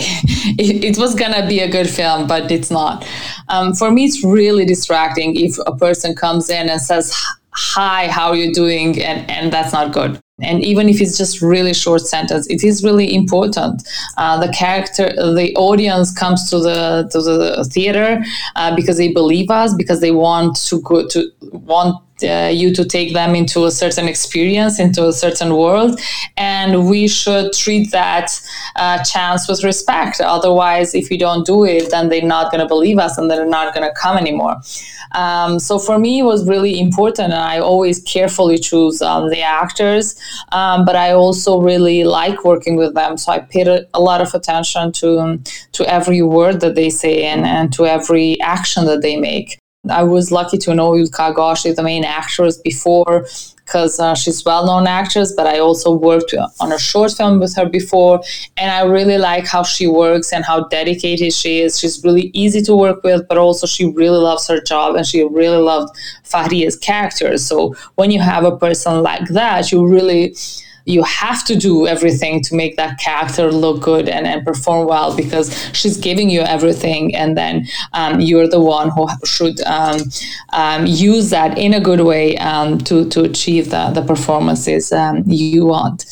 it, 0.58 0.84
it 0.84 0.98
was 0.98 1.14
gonna 1.14 1.46
be 1.46 1.60
a 1.60 1.68
good 1.68 1.88
film 1.88 2.26
but 2.26 2.50
it's 2.50 2.70
not. 2.70 3.06
Um, 3.48 3.74
for 3.74 3.90
me 3.90 4.04
it's 4.04 4.24
really 4.24 4.64
distracting 4.64 5.36
if 5.36 5.58
a 5.66 5.76
person 5.76 6.14
comes 6.14 6.48
in 6.50 6.68
and 6.68 6.80
says 6.80 7.12
hi 7.50 8.08
how 8.08 8.28
are 8.28 8.36
you 8.36 8.52
doing? 8.52 9.02
and, 9.02 9.28
and 9.30 9.52
that's 9.52 9.72
not 9.72 9.92
good 9.92 10.20
and 10.42 10.64
even 10.64 10.88
if 10.88 11.00
it's 11.00 11.16
just 11.16 11.40
really 11.40 11.72
short 11.72 12.00
sentence 12.00 12.48
it 12.48 12.64
is 12.64 12.82
really 12.82 13.14
important 13.14 13.88
uh, 14.16 14.36
the 14.44 14.52
character 14.52 15.12
the 15.34 15.54
audience 15.56 16.12
comes 16.12 16.50
to 16.50 16.58
the 16.58 17.08
to 17.12 17.22
the 17.22 17.64
theater 17.72 18.20
uh, 18.56 18.74
because 18.74 18.96
they 18.96 19.12
believe 19.12 19.48
us 19.48 19.72
because 19.74 20.00
they 20.00 20.10
want 20.10 20.56
to 20.56 20.80
go 20.82 21.06
to 21.06 21.30
want 21.52 22.04
uh, 22.22 22.48
you 22.52 22.72
to 22.72 22.84
take 22.84 23.12
them 23.12 23.34
into 23.34 23.64
a 23.64 23.70
certain 23.72 24.06
experience, 24.06 24.78
into 24.78 25.08
a 25.08 25.12
certain 25.12 25.56
world, 25.56 25.98
and 26.36 26.88
we 26.88 27.08
should 27.08 27.52
treat 27.52 27.90
that 27.90 28.30
uh, 28.76 29.02
chance 29.02 29.48
with 29.48 29.64
respect. 29.64 30.20
Otherwise, 30.20 30.94
if 30.94 31.10
we 31.10 31.18
don't 31.18 31.44
do 31.44 31.64
it, 31.64 31.90
then 31.90 32.08
they're 32.08 32.22
not 32.22 32.52
going 32.52 32.60
to 32.60 32.68
believe 32.68 32.98
us, 32.98 33.18
and 33.18 33.28
they're 33.28 33.44
not 33.44 33.74
going 33.74 33.86
to 33.86 33.94
come 34.00 34.16
anymore. 34.16 34.54
Um, 35.12 35.58
so 35.58 35.78
for 35.78 35.98
me, 35.98 36.20
it 36.20 36.24
was 36.24 36.46
really 36.46 36.78
important, 36.78 37.32
and 37.32 37.42
I 37.42 37.58
always 37.58 38.00
carefully 38.02 38.58
choose 38.58 39.02
um, 39.02 39.30
the 39.30 39.42
actors. 39.42 40.14
Um, 40.52 40.84
but 40.84 40.96
I 40.96 41.12
also 41.12 41.60
really 41.60 42.04
like 42.04 42.44
working 42.44 42.76
with 42.76 42.94
them, 42.94 43.16
so 43.16 43.32
I 43.32 43.40
paid 43.40 43.68
a, 43.68 43.86
a 43.94 44.00
lot 44.00 44.20
of 44.20 44.34
attention 44.34 44.92
to 44.92 45.40
to 45.72 45.88
every 45.88 46.22
word 46.22 46.60
that 46.60 46.74
they 46.74 46.90
say 46.90 47.24
and, 47.24 47.44
and 47.44 47.72
to 47.74 47.86
every 47.86 48.40
action 48.40 48.86
that 48.86 49.02
they 49.02 49.16
make. 49.16 49.58
I 49.90 50.02
was 50.02 50.30
lucky 50.30 50.58
to 50.58 50.74
know 50.74 50.92
Yllka 50.92 51.34
Gashi, 51.34 51.74
the 51.74 51.82
main 51.82 52.04
actress, 52.04 52.56
before 52.56 53.26
because 53.64 53.98
uh, 53.98 54.14
she's 54.14 54.44
well-known 54.44 54.86
actress 54.86 55.32
but 55.32 55.46
i 55.46 55.58
also 55.58 55.92
worked 55.92 56.34
on 56.60 56.72
a 56.72 56.78
short 56.78 57.10
film 57.12 57.40
with 57.40 57.54
her 57.56 57.66
before 57.66 58.20
and 58.56 58.70
i 58.70 58.82
really 58.82 59.18
like 59.18 59.46
how 59.46 59.62
she 59.62 59.86
works 59.86 60.32
and 60.32 60.44
how 60.44 60.64
dedicated 60.68 61.32
she 61.32 61.60
is. 61.60 61.78
She's 61.78 62.02
really 62.04 62.30
easy 62.34 62.60
to 62.62 62.76
work 62.76 63.02
with 63.02 63.26
but 63.28 63.38
also 63.38 63.66
she 63.66 63.86
really 63.86 64.18
loves 64.18 64.46
her 64.48 64.60
job 64.60 64.96
and 64.96 65.06
she 65.06 65.24
really 65.24 65.58
loved 65.58 65.96
fahriye's 66.24 66.76
character. 66.76 67.38
So 67.38 67.74
when 67.94 68.10
you 68.10 68.20
have 68.20 68.44
a 68.44 68.56
person 68.56 69.02
like 69.02 69.28
that 69.28 69.72
you 69.72 69.86
really 69.86 70.34
you 70.86 71.02
have 71.02 71.44
to 71.44 71.56
do 71.56 71.86
everything 71.86 72.42
to 72.42 72.54
make 72.54 72.76
that 72.76 72.98
character 72.98 73.50
look 73.50 73.82
good 73.82 74.08
and, 74.08 74.26
and 74.26 74.44
perform 74.44 74.86
well 74.86 75.16
because 75.16 75.52
she's 75.72 75.96
giving 75.96 76.28
you 76.28 76.40
everything 76.40 77.14
and 77.14 77.36
then 77.36 77.66
um, 77.92 78.20
you're 78.20 78.48
the 78.48 78.60
one 78.60 78.90
who 78.90 79.08
should 79.24 79.60
um, 79.62 79.98
um, 80.52 80.86
use 80.86 81.30
that 81.30 81.56
in 81.58 81.74
a 81.74 81.80
good 81.80 82.00
way 82.00 82.36
um, 82.38 82.78
to, 82.78 83.08
to 83.08 83.22
achieve 83.22 83.70
the, 83.70 83.90
the 83.90 84.02
performances 84.02 84.92
um, 84.92 85.22
you 85.26 85.66
want. 85.66 86.04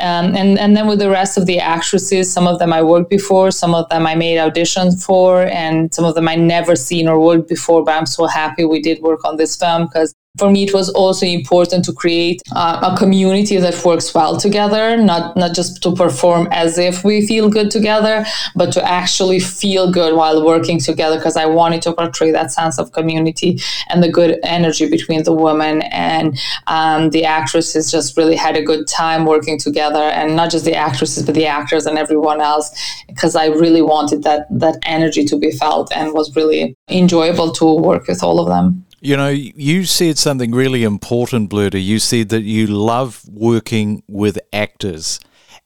Um, 0.00 0.34
and 0.34 0.58
and 0.58 0.74
then 0.74 0.86
with 0.86 0.98
the 0.98 1.10
rest 1.10 1.36
of 1.36 1.44
the 1.44 1.60
actresses, 1.60 2.32
some 2.32 2.46
of 2.46 2.58
them 2.58 2.72
I 2.72 2.82
worked 2.82 3.10
before, 3.10 3.50
some 3.50 3.74
of 3.74 3.86
them 3.90 4.06
I 4.06 4.14
made 4.14 4.38
auditions 4.38 5.04
for, 5.04 5.42
and 5.42 5.92
some 5.94 6.06
of 6.06 6.14
them 6.14 6.26
I 6.26 6.36
never 6.36 6.74
seen 6.74 7.06
or 7.06 7.20
worked 7.20 7.48
before. 7.48 7.84
But 7.84 7.98
I'm 7.98 8.06
so 8.06 8.26
happy 8.26 8.64
we 8.64 8.80
did 8.80 9.02
work 9.02 9.26
on 9.26 9.36
this 9.36 9.56
film 9.56 9.84
because 9.84 10.14
for 10.38 10.50
me 10.50 10.64
it 10.64 10.72
was 10.72 10.88
also 10.90 11.26
important 11.26 11.84
to 11.84 11.92
create 11.92 12.40
uh, 12.54 12.92
a 12.92 12.96
community 12.96 13.56
that 13.56 13.84
works 13.84 14.14
well 14.14 14.36
together 14.36 14.96
not 14.96 15.36
not 15.36 15.54
just 15.54 15.82
to 15.82 15.94
perform 15.94 16.48
as 16.50 16.78
if 16.78 17.04
we 17.04 17.26
feel 17.26 17.48
good 17.48 17.70
together 17.70 18.24
but 18.54 18.72
to 18.72 18.82
actually 18.84 19.40
feel 19.40 19.90
good 19.90 20.14
while 20.14 20.44
working 20.44 20.78
together 20.78 21.16
because 21.16 21.36
i 21.36 21.46
wanted 21.46 21.82
to 21.82 21.92
portray 21.92 22.30
that 22.30 22.50
sense 22.52 22.78
of 22.78 22.92
community 22.92 23.58
and 23.88 24.02
the 24.02 24.10
good 24.10 24.38
energy 24.44 24.88
between 24.88 25.24
the 25.24 25.32
women. 25.32 25.82
And 25.82 26.38
um, 26.66 27.10
the 27.10 27.24
actresses 27.24 27.90
just 27.90 28.16
really 28.16 28.36
had 28.36 28.56
a 28.56 28.62
good 28.62 28.86
time 28.86 29.26
working 29.26 29.58
together 29.58 30.02
and 30.02 30.36
not 30.36 30.50
just 30.50 30.64
the 30.64 30.74
actresses 30.74 31.24
but 31.24 31.34
the 31.34 31.46
actors 31.46 31.86
and 31.86 31.98
everyone 31.98 32.40
else 32.40 32.70
because 33.08 33.34
i 33.36 33.46
really 33.46 33.82
wanted 33.82 34.22
that 34.22 34.46
that 34.50 34.76
energy 34.84 35.24
to 35.24 35.36
be 35.36 35.50
felt 35.50 35.90
and 35.92 36.12
was 36.12 36.34
really 36.36 36.76
enjoyable 36.88 37.50
to 37.52 37.64
work 37.74 38.06
with 38.06 38.22
all 38.22 38.40
of 38.40 38.48
them 38.48 38.84
you 39.00 39.16
know, 39.16 39.28
you 39.28 39.84
said 39.84 40.18
something 40.18 40.52
really 40.52 40.84
important, 40.84 41.50
Blerta. 41.50 41.82
You 41.82 41.98
said 41.98 42.28
that 42.28 42.42
you 42.42 42.66
love 42.66 43.22
working 43.28 44.02
with 44.06 44.38
actors, 44.52 45.20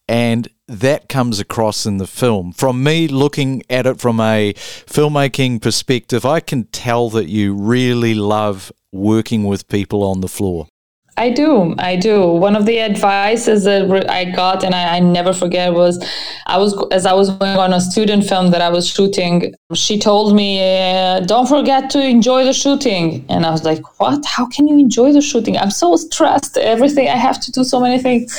and 0.08 0.48
that 0.68 1.08
comes 1.08 1.40
across 1.40 1.84
in 1.84 1.98
the 1.98 2.06
film. 2.06 2.52
From 2.52 2.82
me 2.82 3.08
looking 3.08 3.62
at 3.68 3.86
it 3.86 4.00
from 4.00 4.20
a 4.20 4.54
filmmaking 4.54 5.60
perspective, 5.60 6.24
I 6.24 6.40
can 6.40 6.64
tell 6.64 7.10
that 7.10 7.28
you 7.28 7.54
really 7.54 8.14
love 8.14 8.72
working 8.92 9.44
with 9.44 9.68
people 9.68 10.04
on 10.04 10.20
the 10.20 10.28
floor. 10.28 10.68
I 11.16 11.30
do. 11.30 11.74
I 11.78 11.94
do. 11.94 12.26
One 12.26 12.56
of 12.56 12.66
the 12.66 12.80
advices 12.80 13.64
that 13.64 14.10
I 14.10 14.24
got, 14.24 14.64
and 14.64 14.74
I, 14.74 14.96
I, 14.96 15.00
never 15.00 15.32
forget, 15.32 15.72
was 15.72 16.04
I 16.46 16.58
was 16.58 16.74
as 16.90 17.06
I 17.06 17.12
was 17.12 17.30
going 17.30 17.56
on 17.56 17.72
a 17.72 17.80
student 17.80 18.24
film 18.24 18.50
that 18.50 18.60
I 18.60 18.68
was 18.68 18.88
shooting. 18.88 19.54
She 19.74 19.96
told 19.98 20.34
me, 20.34 20.60
uh, 20.60 21.20
"Don't 21.20 21.48
forget 21.48 21.88
to 21.90 22.04
enjoy 22.04 22.44
the 22.44 22.52
shooting." 22.52 23.24
And 23.28 23.46
I 23.46 23.50
was 23.50 23.64
like, 23.64 23.82
"What? 24.00 24.24
How 24.26 24.46
can 24.46 24.66
you 24.66 24.76
enjoy 24.78 25.12
the 25.12 25.20
shooting? 25.20 25.56
I'm 25.56 25.70
so 25.70 25.94
stressed. 25.94 26.58
Everything 26.58 27.08
I 27.08 27.16
have 27.16 27.40
to 27.42 27.52
do 27.52 27.62
so 27.62 27.80
many 27.80 28.00
things." 28.02 28.32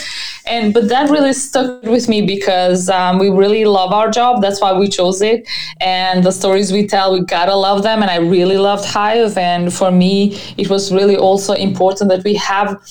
And 0.48 0.74
but 0.74 0.90
that 0.90 1.10
really 1.10 1.34
stuck 1.34 1.82
with 1.84 2.08
me 2.08 2.22
because 2.22 2.90
um, 2.90 3.20
we 3.20 3.30
really 3.30 3.66
love 3.66 3.92
our 3.94 4.12
job. 4.12 4.42
That's 4.42 4.62
why 4.62 4.74
we 4.74 4.88
chose 4.88 5.22
it. 5.22 5.48
And 5.80 6.24
the 6.24 6.32
stories 6.32 6.72
we 6.72 6.86
tell, 6.88 7.14
we 7.14 7.22
gotta 7.22 7.56
love 7.56 7.84
them. 7.84 8.02
And 8.02 8.12
I 8.12 8.18
really 8.18 8.58
loved 8.58 8.86
Hive. 8.86 9.38
And 9.38 9.74
for 9.74 9.92
me, 9.92 10.38
it 10.58 10.70
was 10.70 10.92
really 10.92 11.16
also 11.16 11.54
important 11.54 12.10
that 12.10 12.24
we 12.24 12.36
have 12.36 12.65
have 12.68 12.82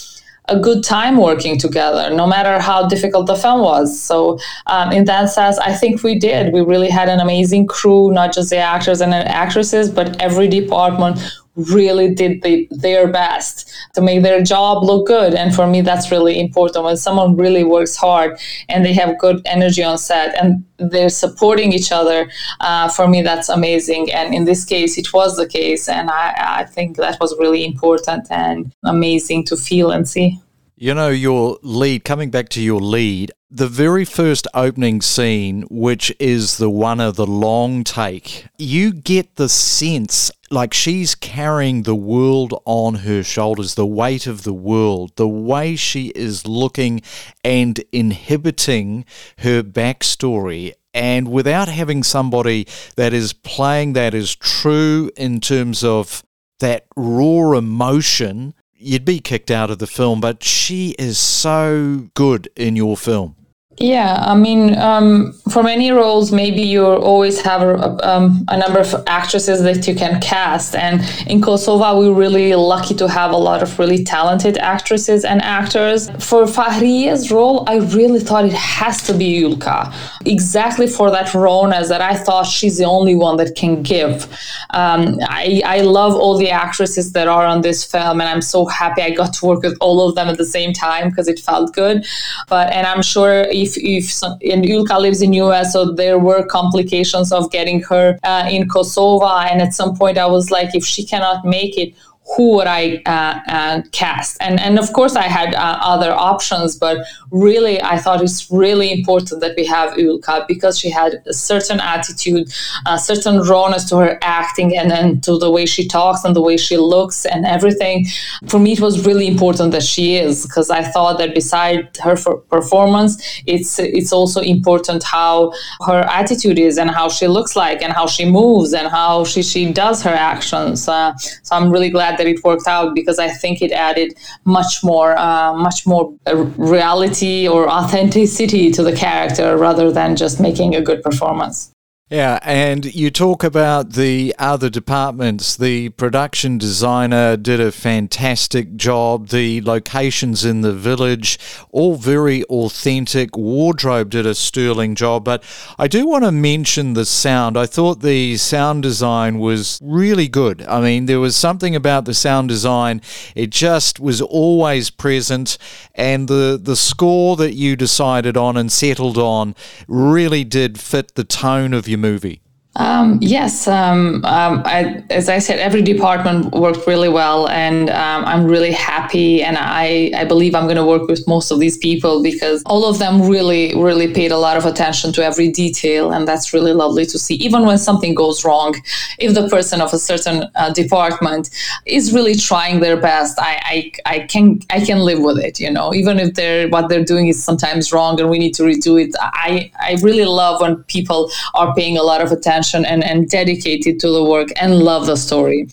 a 0.48 0.58
good 0.58 0.84
time 0.84 1.16
working 1.16 1.58
together, 1.58 2.14
no 2.14 2.26
matter 2.26 2.58
how 2.60 2.86
difficult 2.86 3.26
the 3.26 3.34
film 3.34 3.60
was. 3.62 3.98
So, 3.98 4.38
um, 4.66 4.92
in 4.92 5.04
that 5.06 5.30
sense, 5.30 5.58
I 5.58 5.72
think 5.72 6.02
we 6.02 6.18
did. 6.18 6.52
We 6.52 6.60
really 6.60 6.90
had 6.90 7.08
an 7.08 7.20
amazing 7.20 7.66
crew, 7.66 8.12
not 8.12 8.34
just 8.34 8.50
the 8.50 8.58
actors 8.58 9.00
and 9.00 9.14
actresses, 9.14 9.90
but 9.90 10.20
every 10.20 10.48
department 10.48 11.18
really 11.56 12.14
did 12.14 12.42
the, 12.42 12.66
their 12.70 13.08
best 13.08 13.70
to 13.94 14.00
make 14.00 14.22
their 14.22 14.42
job 14.42 14.82
look 14.82 15.06
good. 15.06 15.34
And 15.34 15.54
for 15.54 15.66
me, 15.66 15.80
that's 15.80 16.10
really 16.10 16.40
important 16.40 16.84
when 16.84 16.96
someone 16.96 17.36
really 17.36 17.64
works 17.64 17.96
hard 17.96 18.38
and 18.68 18.84
they 18.84 18.92
have 18.92 19.18
good 19.18 19.40
energy 19.44 19.82
on 19.82 19.98
set 19.98 20.34
and 20.42 20.64
they're 20.78 21.08
supporting 21.08 21.72
each 21.72 21.92
other. 21.92 22.28
Uh, 22.60 22.88
for 22.88 23.06
me, 23.06 23.22
that's 23.22 23.48
amazing. 23.48 24.12
And 24.12 24.34
in 24.34 24.44
this 24.44 24.64
case, 24.64 24.98
it 24.98 25.12
was 25.12 25.36
the 25.36 25.48
case. 25.48 25.88
And 25.88 26.10
I, 26.10 26.34
I 26.60 26.64
think 26.64 26.96
that 26.96 27.20
was 27.20 27.36
really 27.38 27.64
important 27.64 28.26
and 28.30 28.72
amazing 28.84 29.44
to 29.46 29.56
feel 29.56 29.90
and 29.90 30.08
see. 30.08 30.40
You 30.76 30.92
know, 30.92 31.08
your 31.08 31.58
lead, 31.62 32.04
coming 32.04 32.30
back 32.30 32.48
to 32.50 32.60
your 32.60 32.80
lead, 32.80 33.30
the 33.56 33.68
very 33.68 34.04
first 34.04 34.48
opening 34.52 35.00
scene, 35.00 35.62
which 35.70 36.12
is 36.18 36.56
the 36.56 36.68
one 36.68 36.98
of 36.98 37.14
the 37.14 37.26
long 37.26 37.84
take, 37.84 38.48
you 38.58 38.92
get 38.92 39.36
the 39.36 39.48
sense 39.48 40.32
like 40.50 40.74
she's 40.74 41.14
carrying 41.14 41.84
the 41.84 41.94
world 41.94 42.60
on 42.64 42.96
her 42.96 43.22
shoulders, 43.22 43.76
the 43.76 43.86
weight 43.86 44.26
of 44.26 44.42
the 44.42 44.52
world, 44.52 45.12
the 45.14 45.28
way 45.28 45.76
she 45.76 46.08
is 46.16 46.48
looking 46.48 47.00
and 47.44 47.78
inhibiting 47.92 49.04
her 49.38 49.62
backstory. 49.62 50.72
And 50.92 51.30
without 51.30 51.68
having 51.68 52.02
somebody 52.02 52.66
that 52.96 53.12
is 53.12 53.32
playing 53.32 53.92
that 53.92 54.14
is 54.14 54.34
true 54.34 55.12
in 55.16 55.38
terms 55.38 55.84
of 55.84 56.24
that 56.58 56.86
raw 56.96 57.52
emotion, 57.52 58.54
you'd 58.72 59.04
be 59.04 59.20
kicked 59.20 59.52
out 59.52 59.70
of 59.70 59.78
the 59.78 59.86
film. 59.86 60.20
But 60.20 60.42
she 60.42 60.96
is 60.98 61.18
so 61.20 62.08
good 62.14 62.48
in 62.56 62.74
your 62.74 62.96
film. 62.96 63.36
Yeah, 63.78 64.18
I 64.20 64.36
mean, 64.36 64.78
um, 64.78 65.32
for 65.50 65.64
many 65.64 65.90
roles, 65.90 66.30
maybe 66.30 66.62
you 66.62 66.84
always 66.84 67.40
have 67.42 67.60
a, 67.62 68.08
um, 68.08 68.44
a, 68.48 68.56
number 68.56 68.78
of 68.78 68.94
actresses 69.08 69.62
that 69.64 69.88
you 69.88 69.96
can 69.96 70.20
cast. 70.20 70.76
And 70.76 71.02
in 71.26 71.42
Kosovo, 71.42 71.98
we're 71.98 72.12
really 72.12 72.54
lucky 72.54 72.94
to 72.94 73.08
have 73.08 73.32
a 73.32 73.36
lot 73.36 73.62
of 73.64 73.76
really 73.80 74.04
talented 74.04 74.58
actresses 74.58 75.24
and 75.24 75.42
actors. 75.42 76.08
For 76.24 76.44
Fahriye's 76.44 77.32
role, 77.32 77.64
I 77.68 77.78
really 77.78 78.20
thought 78.20 78.44
it 78.44 78.52
has 78.52 79.02
to 79.08 79.12
be 79.12 79.42
Yllka, 79.42 79.92
exactly 80.24 80.86
for 80.86 81.10
that 81.10 81.34
rawness 81.34 81.88
that 81.88 82.00
I 82.00 82.14
thought 82.14 82.44
she's 82.46 82.78
the 82.78 82.84
only 82.84 83.16
one 83.16 83.38
that 83.38 83.56
can 83.56 83.82
give. 83.82 84.24
Um, 84.70 85.18
I, 85.22 85.62
I 85.64 85.80
love 85.80 86.14
all 86.14 86.38
the 86.38 86.50
actresses 86.50 87.12
that 87.12 87.26
are 87.26 87.44
on 87.44 87.62
this 87.62 87.84
film, 87.84 88.20
and 88.20 88.30
I'm 88.30 88.42
so 88.42 88.66
happy 88.66 89.02
I 89.02 89.10
got 89.10 89.32
to 89.34 89.46
work 89.46 89.62
with 89.64 89.76
all 89.80 90.08
of 90.08 90.14
them 90.14 90.28
at 90.28 90.38
the 90.38 90.46
same 90.46 90.72
time 90.72 91.10
because 91.10 91.26
it 91.26 91.40
felt 91.40 91.74
good. 91.74 92.06
But 92.48 92.72
and 92.72 92.86
I'm 92.86 93.02
sure 93.02 93.46
if 93.64 93.76
if 93.78 94.22
and 94.22 94.64
Yllka 94.64 95.00
lives 95.00 95.20
in 95.22 95.32
US, 95.44 95.72
so 95.72 95.92
there 95.92 96.18
were 96.18 96.44
complications 96.46 97.32
of 97.32 97.50
getting 97.50 97.82
her 97.90 98.18
uh, 98.22 98.46
in 98.50 98.68
Kosovo. 98.68 99.26
And 99.26 99.60
at 99.60 99.74
some 99.74 99.96
point, 99.96 100.18
I 100.18 100.26
was 100.26 100.50
like, 100.50 100.74
if 100.74 100.84
she 100.84 101.04
cannot 101.04 101.44
make 101.44 101.78
it, 101.78 101.94
who 102.36 102.56
would 102.56 102.66
I 102.66 103.02
uh, 103.06 103.40
uh, 103.48 103.82
cast? 103.92 104.36
And 104.40 104.58
and 104.58 104.78
of 104.78 104.92
course 104.92 105.14
I 105.14 105.24
had 105.24 105.54
uh, 105.54 105.78
other 105.82 106.12
options, 106.12 106.76
but 106.76 107.06
really 107.30 107.82
I 107.82 107.98
thought 107.98 108.22
it's 108.22 108.50
really 108.50 108.90
important 108.90 109.40
that 109.40 109.54
we 109.56 109.66
have 109.66 109.92
Yllka 109.94 110.46
because 110.48 110.78
she 110.78 110.90
had 110.90 111.22
a 111.26 111.32
certain 111.34 111.80
attitude, 111.80 112.52
a 112.86 112.98
certain 112.98 113.40
rawness 113.42 113.88
to 113.90 113.96
her 113.98 114.18
acting, 114.22 114.76
and 114.76 114.90
then 114.90 115.20
to 115.22 115.38
the 115.38 115.50
way 115.50 115.66
she 115.66 115.86
talks 115.86 116.24
and 116.24 116.34
the 116.34 116.40
way 116.40 116.56
she 116.56 116.76
looks 116.76 117.26
and 117.26 117.44
everything. 117.44 118.06
For 118.46 118.58
me, 118.58 118.72
it 118.72 118.80
was 118.80 119.06
really 119.06 119.26
important 119.26 119.72
that 119.72 119.82
she 119.82 120.16
is 120.16 120.46
because 120.46 120.70
I 120.70 120.82
thought 120.82 121.18
that 121.18 121.34
beside 121.34 121.96
her 121.98 122.16
performance, 122.48 123.42
it's 123.46 123.78
it's 123.78 124.12
also 124.12 124.40
important 124.40 125.02
how 125.02 125.52
her 125.86 126.00
attitude 126.10 126.58
is 126.58 126.78
and 126.78 126.90
how 126.90 127.08
she 127.08 127.26
looks 127.26 127.54
like 127.54 127.82
and 127.82 127.92
how 127.92 128.06
she 128.06 128.24
moves 128.24 128.72
and 128.72 128.88
how 128.88 129.24
she 129.24 129.42
she 129.42 129.72
does 129.72 130.02
her 130.02 130.14
actions. 130.14 130.88
Uh, 130.88 131.14
so 131.42 131.54
I'm 131.56 131.70
really 131.70 131.90
glad 131.90 132.13
glad 132.14 132.26
that 132.26 132.30
it 132.30 132.42
worked 132.44 132.66
out 132.66 132.94
because 132.94 133.18
I 133.18 133.28
think 133.28 133.62
it 133.62 133.72
added 133.72 134.16
much 134.44 134.82
more, 134.82 135.16
uh, 135.18 135.54
much 135.54 135.86
more 135.86 136.14
reality 136.56 137.48
or 137.48 137.68
authenticity 137.68 138.70
to 138.72 138.82
the 138.82 138.94
character 138.94 139.56
rather 139.56 139.90
than 139.92 140.16
just 140.16 140.40
making 140.40 140.74
a 140.74 140.80
good 140.80 141.02
performance. 141.02 141.73
Yeah, 142.10 142.38
and 142.42 142.94
you 142.94 143.10
talk 143.10 143.42
about 143.42 143.94
the 143.94 144.34
other 144.38 144.68
departments. 144.68 145.56
The 145.56 145.88
production 145.88 146.58
designer 146.58 147.38
did 147.38 147.60
a 147.60 147.72
fantastic 147.72 148.76
job. 148.76 149.28
The 149.28 149.62
locations 149.62 150.44
in 150.44 150.60
the 150.60 150.74
village, 150.74 151.38
all 151.70 151.96
very 151.96 152.44
authentic. 152.44 153.38
Wardrobe 153.38 154.10
did 154.10 154.26
a 154.26 154.34
sterling 154.34 154.94
job. 154.96 155.24
But 155.24 155.42
I 155.78 155.88
do 155.88 156.06
want 156.06 156.24
to 156.24 156.30
mention 156.30 156.92
the 156.92 157.06
sound. 157.06 157.56
I 157.56 157.64
thought 157.64 158.02
the 158.02 158.36
sound 158.36 158.82
design 158.82 159.38
was 159.38 159.80
really 159.82 160.28
good. 160.28 160.60
I 160.68 160.82
mean, 160.82 161.06
there 161.06 161.20
was 161.20 161.34
something 161.34 161.74
about 161.74 162.04
the 162.04 162.12
sound 162.12 162.50
design, 162.50 163.00
it 163.34 163.48
just 163.48 163.98
was 163.98 164.20
always 164.20 164.90
present. 164.90 165.56
And 165.94 166.28
the, 166.28 166.60
the 166.62 166.76
score 166.76 167.36
that 167.36 167.54
you 167.54 167.76
decided 167.76 168.36
on 168.36 168.58
and 168.58 168.70
settled 168.70 169.16
on 169.16 169.54
really 169.88 170.44
did 170.44 170.78
fit 170.78 171.14
the 171.14 171.24
tone 171.24 171.72
of 171.72 171.88
your 171.88 171.93
movie? 171.96 172.43
Um, 172.76 173.18
yes, 173.20 173.68
um, 173.68 174.24
um, 174.24 174.62
I, 174.64 175.04
as 175.10 175.28
I 175.28 175.38
said, 175.38 175.60
every 175.60 175.82
department 175.82 176.52
worked 176.52 176.86
really 176.86 177.08
well, 177.08 177.48
and 177.48 177.88
um, 177.90 178.24
I'm 178.24 178.44
really 178.46 178.72
happy. 178.72 179.42
And 179.42 179.56
I, 179.56 180.10
I 180.16 180.24
believe 180.24 180.54
I'm 180.56 180.64
going 180.64 180.76
to 180.76 180.84
work 180.84 181.08
with 181.08 181.26
most 181.28 181.52
of 181.52 181.60
these 181.60 181.78
people 181.78 182.22
because 182.22 182.62
all 182.66 182.84
of 182.84 182.98
them 182.98 183.28
really, 183.28 183.74
really 183.76 184.12
paid 184.12 184.32
a 184.32 184.38
lot 184.38 184.56
of 184.56 184.64
attention 184.64 185.12
to 185.12 185.24
every 185.24 185.50
detail, 185.50 186.10
and 186.10 186.26
that's 186.26 186.52
really 186.52 186.72
lovely 186.72 187.06
to 187.06 187.18
see. 187.18 187.36
Even 187.36 187.64
when 187.64 187.78
something 187.78 188.12
goes 188.12 188.44
wrong, 188.44 188.74
if 189.18 189.34
the 189.34 189.48
person 189.48 189.80
of 189.80 189.92
a 189.92 189.98
certain 189.98 190.50
uh, 190.56 190.72
department 190.72 191.50
is 191.86 192.12
really 192.12 192.34
trying 192.34 192.80
their 192.80 192.96
best, 192.96 193.38
I, 193.38 193.92
I, 194.06 194.14
I 194.16 194.18
can, 194.26 194.58
I 194.70 194.84
can 194.84 194.98
live 194.98 195.20
with 195.20 195.38
it. 195.38 195.60
You 195.60 195.70
know, 195.70 195.94
even 195.94 196.18
if 196.18 196.34
they're 196.34 196.68
what 196.68 196.88
they're 196.88 197.04
doing 197.04 197.28
is 197.28 197.42
sometimes 197.42 197.92
wrong 197.92 198.20
and 198.20 198.28
we 198.28 198.38
need 198.40 198.54
to 198.54 198.64
redo 198.64 199.00
it. 199.00 199.14
I, 199.20 199.70
I 199.78 199.96
really 200.02 200.24
love 200.24 200.60
when 200.60 200.82
people 200.84 201.30
are 201.54 201.72
paying 201.74 201.96
a 201.96 202.02
lot 202.02 202.20
of 202.20 202.32
attention 202.32 202.63
passion 202.64 202.84
and, 202.84 203.04
and 203.04 203.28
dedicated 203.28 204.00
to 204.00 204.10
the 204.10 204.24
work 204.24 204.48
and 204.60 204.78
love 204.78 205.06
the 205.06 205.16
story. 205.16 205.68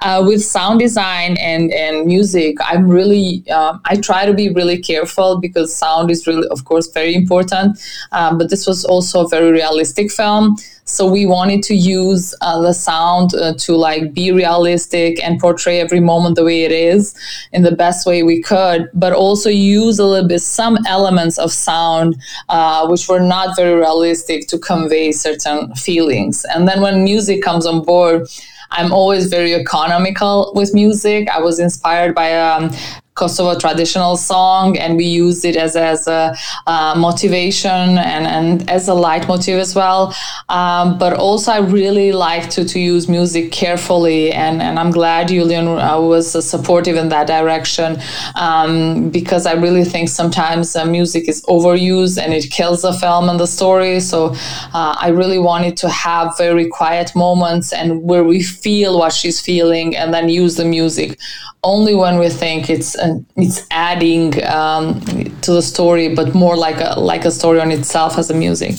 Uh, 0.00 0.22
with 0.26 0.44
sound 0.44 0.78
design 0.80 1.36
and, 1.38 1.72
and 1.72 2.06
music, 2.06 2.56
I'm 2.60 2.88
really, 2.88 3.44
uh, 3.50 3.78
I 3.86 3.96
try 3.96 4.26
to 4.26 4.34
be 4.34 4.50
really 4.50 4.78
careful 4.78 5.40
because 5.40 5.74
sound 5.74 6.10
is 6.10 6.26
really, 6.26 6.46
of 6.48 6.64
course, 6.64 6.88
very 6.88 7.14
important. 7.14 7.78
Um, 8.12 8.38
but 8.38 8.50
this 8.50 8.66
was 8.66 8.84
also 8.84 9.24
a 9.24 9.28
very 9.28 9.50
realistic 9.50 10.10
film. 10.10 10.56
So 10.88 11.10
we 11.10 11.26
wanted 11.26 11.64
to 11.64 11.74
use 11.74 12.32
uh, 12.42 12.62
the 12.62 12.72
sound 12.72 13.34
uh, 13.34 13.54
to 13.54 13.74
like 13.74 14.14
be 14.14 14.30
realistic 14.30 15.22
and 15.24 15.40
portray 15.40 15.80
every 15.80 15.98
moment 15.98 16.36
the 16.36 16.44
way 16.44 16.62
it 16.62 16.70
is 16.70 17.12
in 17.52 17.62
the 17.62 17.72
best 17.72 18.06
way 18.06 18.22
we 18.22 18.40
could, 18.40 18.88
but 18.94 19.12
also 19.12 19.50
use 19.50 19.98
a 19.98 20.04
little 20.04 20.28
bit 20.28 20.42
some 20.42 20.78
elements 20.86 21.38
of 21.38 21.50
sound 21.50 22.16
uh, 22.50 22.86
which 22.86 23.08
were 23.08 23.18
not 23.18 23.56
very 23.56 23.74
realistic 23.74 24.46
to 24.46 24.58
convey 24.58 25.10
certain 25.10 25.74
feelings. 25.74 26.44
And 26.54 26.68
then 26.68 26.80
when 26.80 27.02
music 27.02 27.42
comes 27.42 27.66
on 27.66 27.82
board, 27.82 28.28
I'm 28.70 28.92
always 28.92 29.26
very 29.26 29.54
economical 29.54 30.52
with 30.54 30.74
music. 30.74 31.28
I 31.30 31.40
was 31.40 31.58
inspired 31.58 32.14
by 32.14 32.38
um, 32.38 32.70
Kosovo 33.16 33.58
traditional 33.58 34.16
song, 34.16 34.76
and 34.78 34.96
we 34.96 35.04
used 35.04 35.44
it 35.44 35.56
as, 35.56 35.74
as 35.74 36.06
a 36.06 36.36
uh, 36.66 36.94
motivation 36.96 37.98
and, 37.98 38.26
and 38.26 38.70
as 38.70 38.88
a 38.88 38.92
leitmotiv 38.92 39.58
as 39.58 39.74
well. 39.74 40.14
Um, 40.50 40.98
but 40.98 41.14
also, 41.14 41.50
I 41.50 41.58
really 41.58 42.12
like 42.12 42.50
to, 42.50 42.64
to 42.64 42.78
use 42.78 43.08
music 43.08 43.52
carefully, 43.52 44.32
and, 44.32 44.60
and 44.60 44.78
I'm 44.78 44.90
glad 44.90 45.28
Julian 45.28 45.66
uh, 45.66 45.98
was 45.98 46.26
supportive 46.44 46.96
in 46.96 47.08
that 47.08 47.26
direction 47.26 47.98
um, 48.34 49.08
because 49.10 49.46
I 49.46 49.54
really 49.54 49.84
think 49.84 50.10
sometimes 50.10 50.76
uh, 50.76 50.84
music 50.84 51.26
is 51.26 51.42
overused 51.46 52.22
and 52.22 52.34
it 52.34 52.50
kills 52.50 52.82
the 52.82 52.92
film 52.92 53.28
and 53.30 53.40
the 53.40 53.46
story. 53.46 53.98
So 54.00 54.34
uh, 54.74 54.94
I 55.00 55.08
really 55.08 55.38
wanted 55.38 55.76
to 55.78 55.88
have 55.88 56.36
very 56.36 56.68
quiet 56.68 57.16
moments 57.16 57.72
and 57.72 58.02
where 58.02 58.24
we 58.24 58.42
feel 58.42 58.98
what 58.98 59.12
she's 59.14 59.40
feeling, 59.40 59.96
and 59.96 60.12
then 60.12 60.28
use 60.28 60.56
the 60.56 60.64
music 60.66 61.18
only 61.66 61.94
when 61.96 62.18
we 62.18 62.28
think 62.30 62.70
it's 62.70 62.96
uh, 62.96 63.18
it's 63.36 63.66
adding 63.70 64.42
um, 64.46 65.00
to 65.42 65.52
the 65.52 65.62
story, 65.62 66.14
but 66.14 66.34
more 66.34 66.56
like 66.56 66.80
a 66.80 66.98
like 66.98 67.24
a 67.24 67.30
story 67.30 67.60
on 67.60 67.70
itself 67.72 68.16
as 68.16 68.30
a 68.30 68.34
music. 68.34 68.76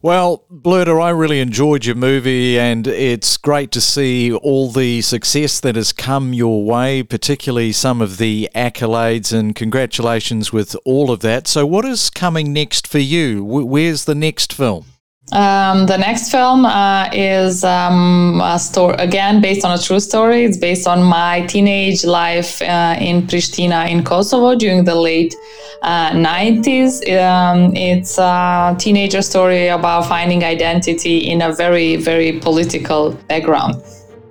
Well, 0.00 0.44
Blerta, 0.48 1.02
I 1.02 1.10
really 1.10 1.40
enjoyed 1.40 1.84
your 1.84 1.96
movie, 1.96 2.56
and 2.56 2.86
it's 2.86 3.36
great 3.36 3.72
to 3.72 3.80
see 3.80 4.32
all 4.32 4.70
the 4.70 5.02
success 5.02 5.58
that 5.58 5.74
has 5.74 5.92
come 5.92 6.32
your 6.32 6.64
way, 6.64 7.02
particularly 7.02 7.72
some 7.72 8.00
of 8.00 8.18
the 8.18 8.48
accolades, 8.54 9.36
and 9.36 9.56
congratulations 9.56 10.52
with 10.52 10.76
all 10.84 11.10
of 11.10 11.18
that. 11.20 11.48
So, 11.48 11.66
what 11.66 11.84
is 11.84 12.10
coming 12.10 12.52
next 12.52 12.86
for 12.86 13.00
you? 13.00 13.42
Where's 13.44 14.04
the 14.04 14.14
next 14.14 14.52
film? 14.52 14.86
Um, 15.32 15.86
the 15.86 15.98
next 15.98 16.30
film 16.30 16.64
uh, 16.64 17.10
is 17.12 17.62
um, 17.62 18.40
a 18.42 18.58
story 18.58 18.94
again 18.98 19.42
based 19.42 19.64
on 19.64 19.78
a 19.78 19.82
true 19.82 20.00
story. 20.00 20.44
It's 20.44 20.56
based 20.56 20.86
on 20.86 21.02
my 21.02 21.42
teenage 21.46 22.04
life 22.04 22.62
uh, 22.62 22.96
in 22.98 23.26
Pristina 23.26 23.90
in 23.90 24.04
Kosovo 24.04 24.54
during 24.54 24.84
the 24.84 24.94
late 24.94 25.34
uh, 25.82 26.12
90s. 26.12 27.02
Um, 27.20 27.76
it's 27.76 28.18
a 28.18 28.74
teenager 28.78 29.20
story 29.20 29.68
about 29.68 30.06
finding 30.06 30.44
identity 30.44 31.18
in 31.30 31.42
a 31.42 31.52
very, 31.52 31.96
very 31.96 32.40
political 32.40 33.12
background. 33.28 33.82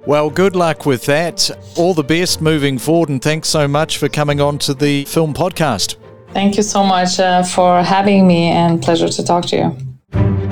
Well, 0.07 0.29
good 0.29 0.55
luck 0.55 0.85
with 0.85 1.05
that. 1.05 1.51
All 1.75 1.93
the 1.93 2.03
best 2.03 2.41
moving 2.41 2.79
forward, 2.79 3.09
and 3.09 3.21
thanks 3.21 3.49
so 3.49 3.67
much 3.67 3.97
for 3.97 4.07
coming 4.07 4.39
on 4.39 4.57
to 4.59 4.73
the 4.73 5.03
film 5.05 5.33
podcast. 5.33 5.97
Thank 6.31 6.55
you 6.57 6.63
so 6.63 6.83
much 6.83 7.19
uh, 7.19 7.43
for 7.43 7.83
having 7.83 8.25
me, 8.25 8.49
and 8.49 8.81
pleasure 8.81 9.09
to 9.09 9.23
talk 9.23 9.45
to 9.47 9.57
you. 9.57 10.46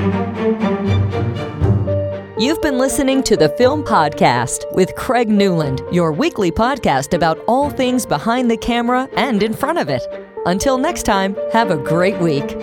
You've 2.46 2.62
been 2.62 2.78
listening 2.78 3.24
to 3.24 3.36
the 3.36 3.50
Film 3.50 3.84
Podcast 3.84 4.72
with 4.72 4.94
Craig 4.94 5.30
Newland, 5.30 5.82
your 5.92 6.12
weekly 6.12 6.52
podcast 6.52 7.16
about 7.16 7.40
all 7.48 7.72
things 7.72 8.06
behind 8.06 8.52
the 8.52 8.56
camera 8.56 9.10
and 9.18 9.42
in 9.42 9.52
front 9.52 9.80
of 9.80 9.90
it. 9.90 10.04
Until 10.46 10.78
next 10.78 11.08
time, 11.08 11.36
have 11.52 11.72
a 11.72 11.76
great 11.76 12.20
week. 12.20 12.56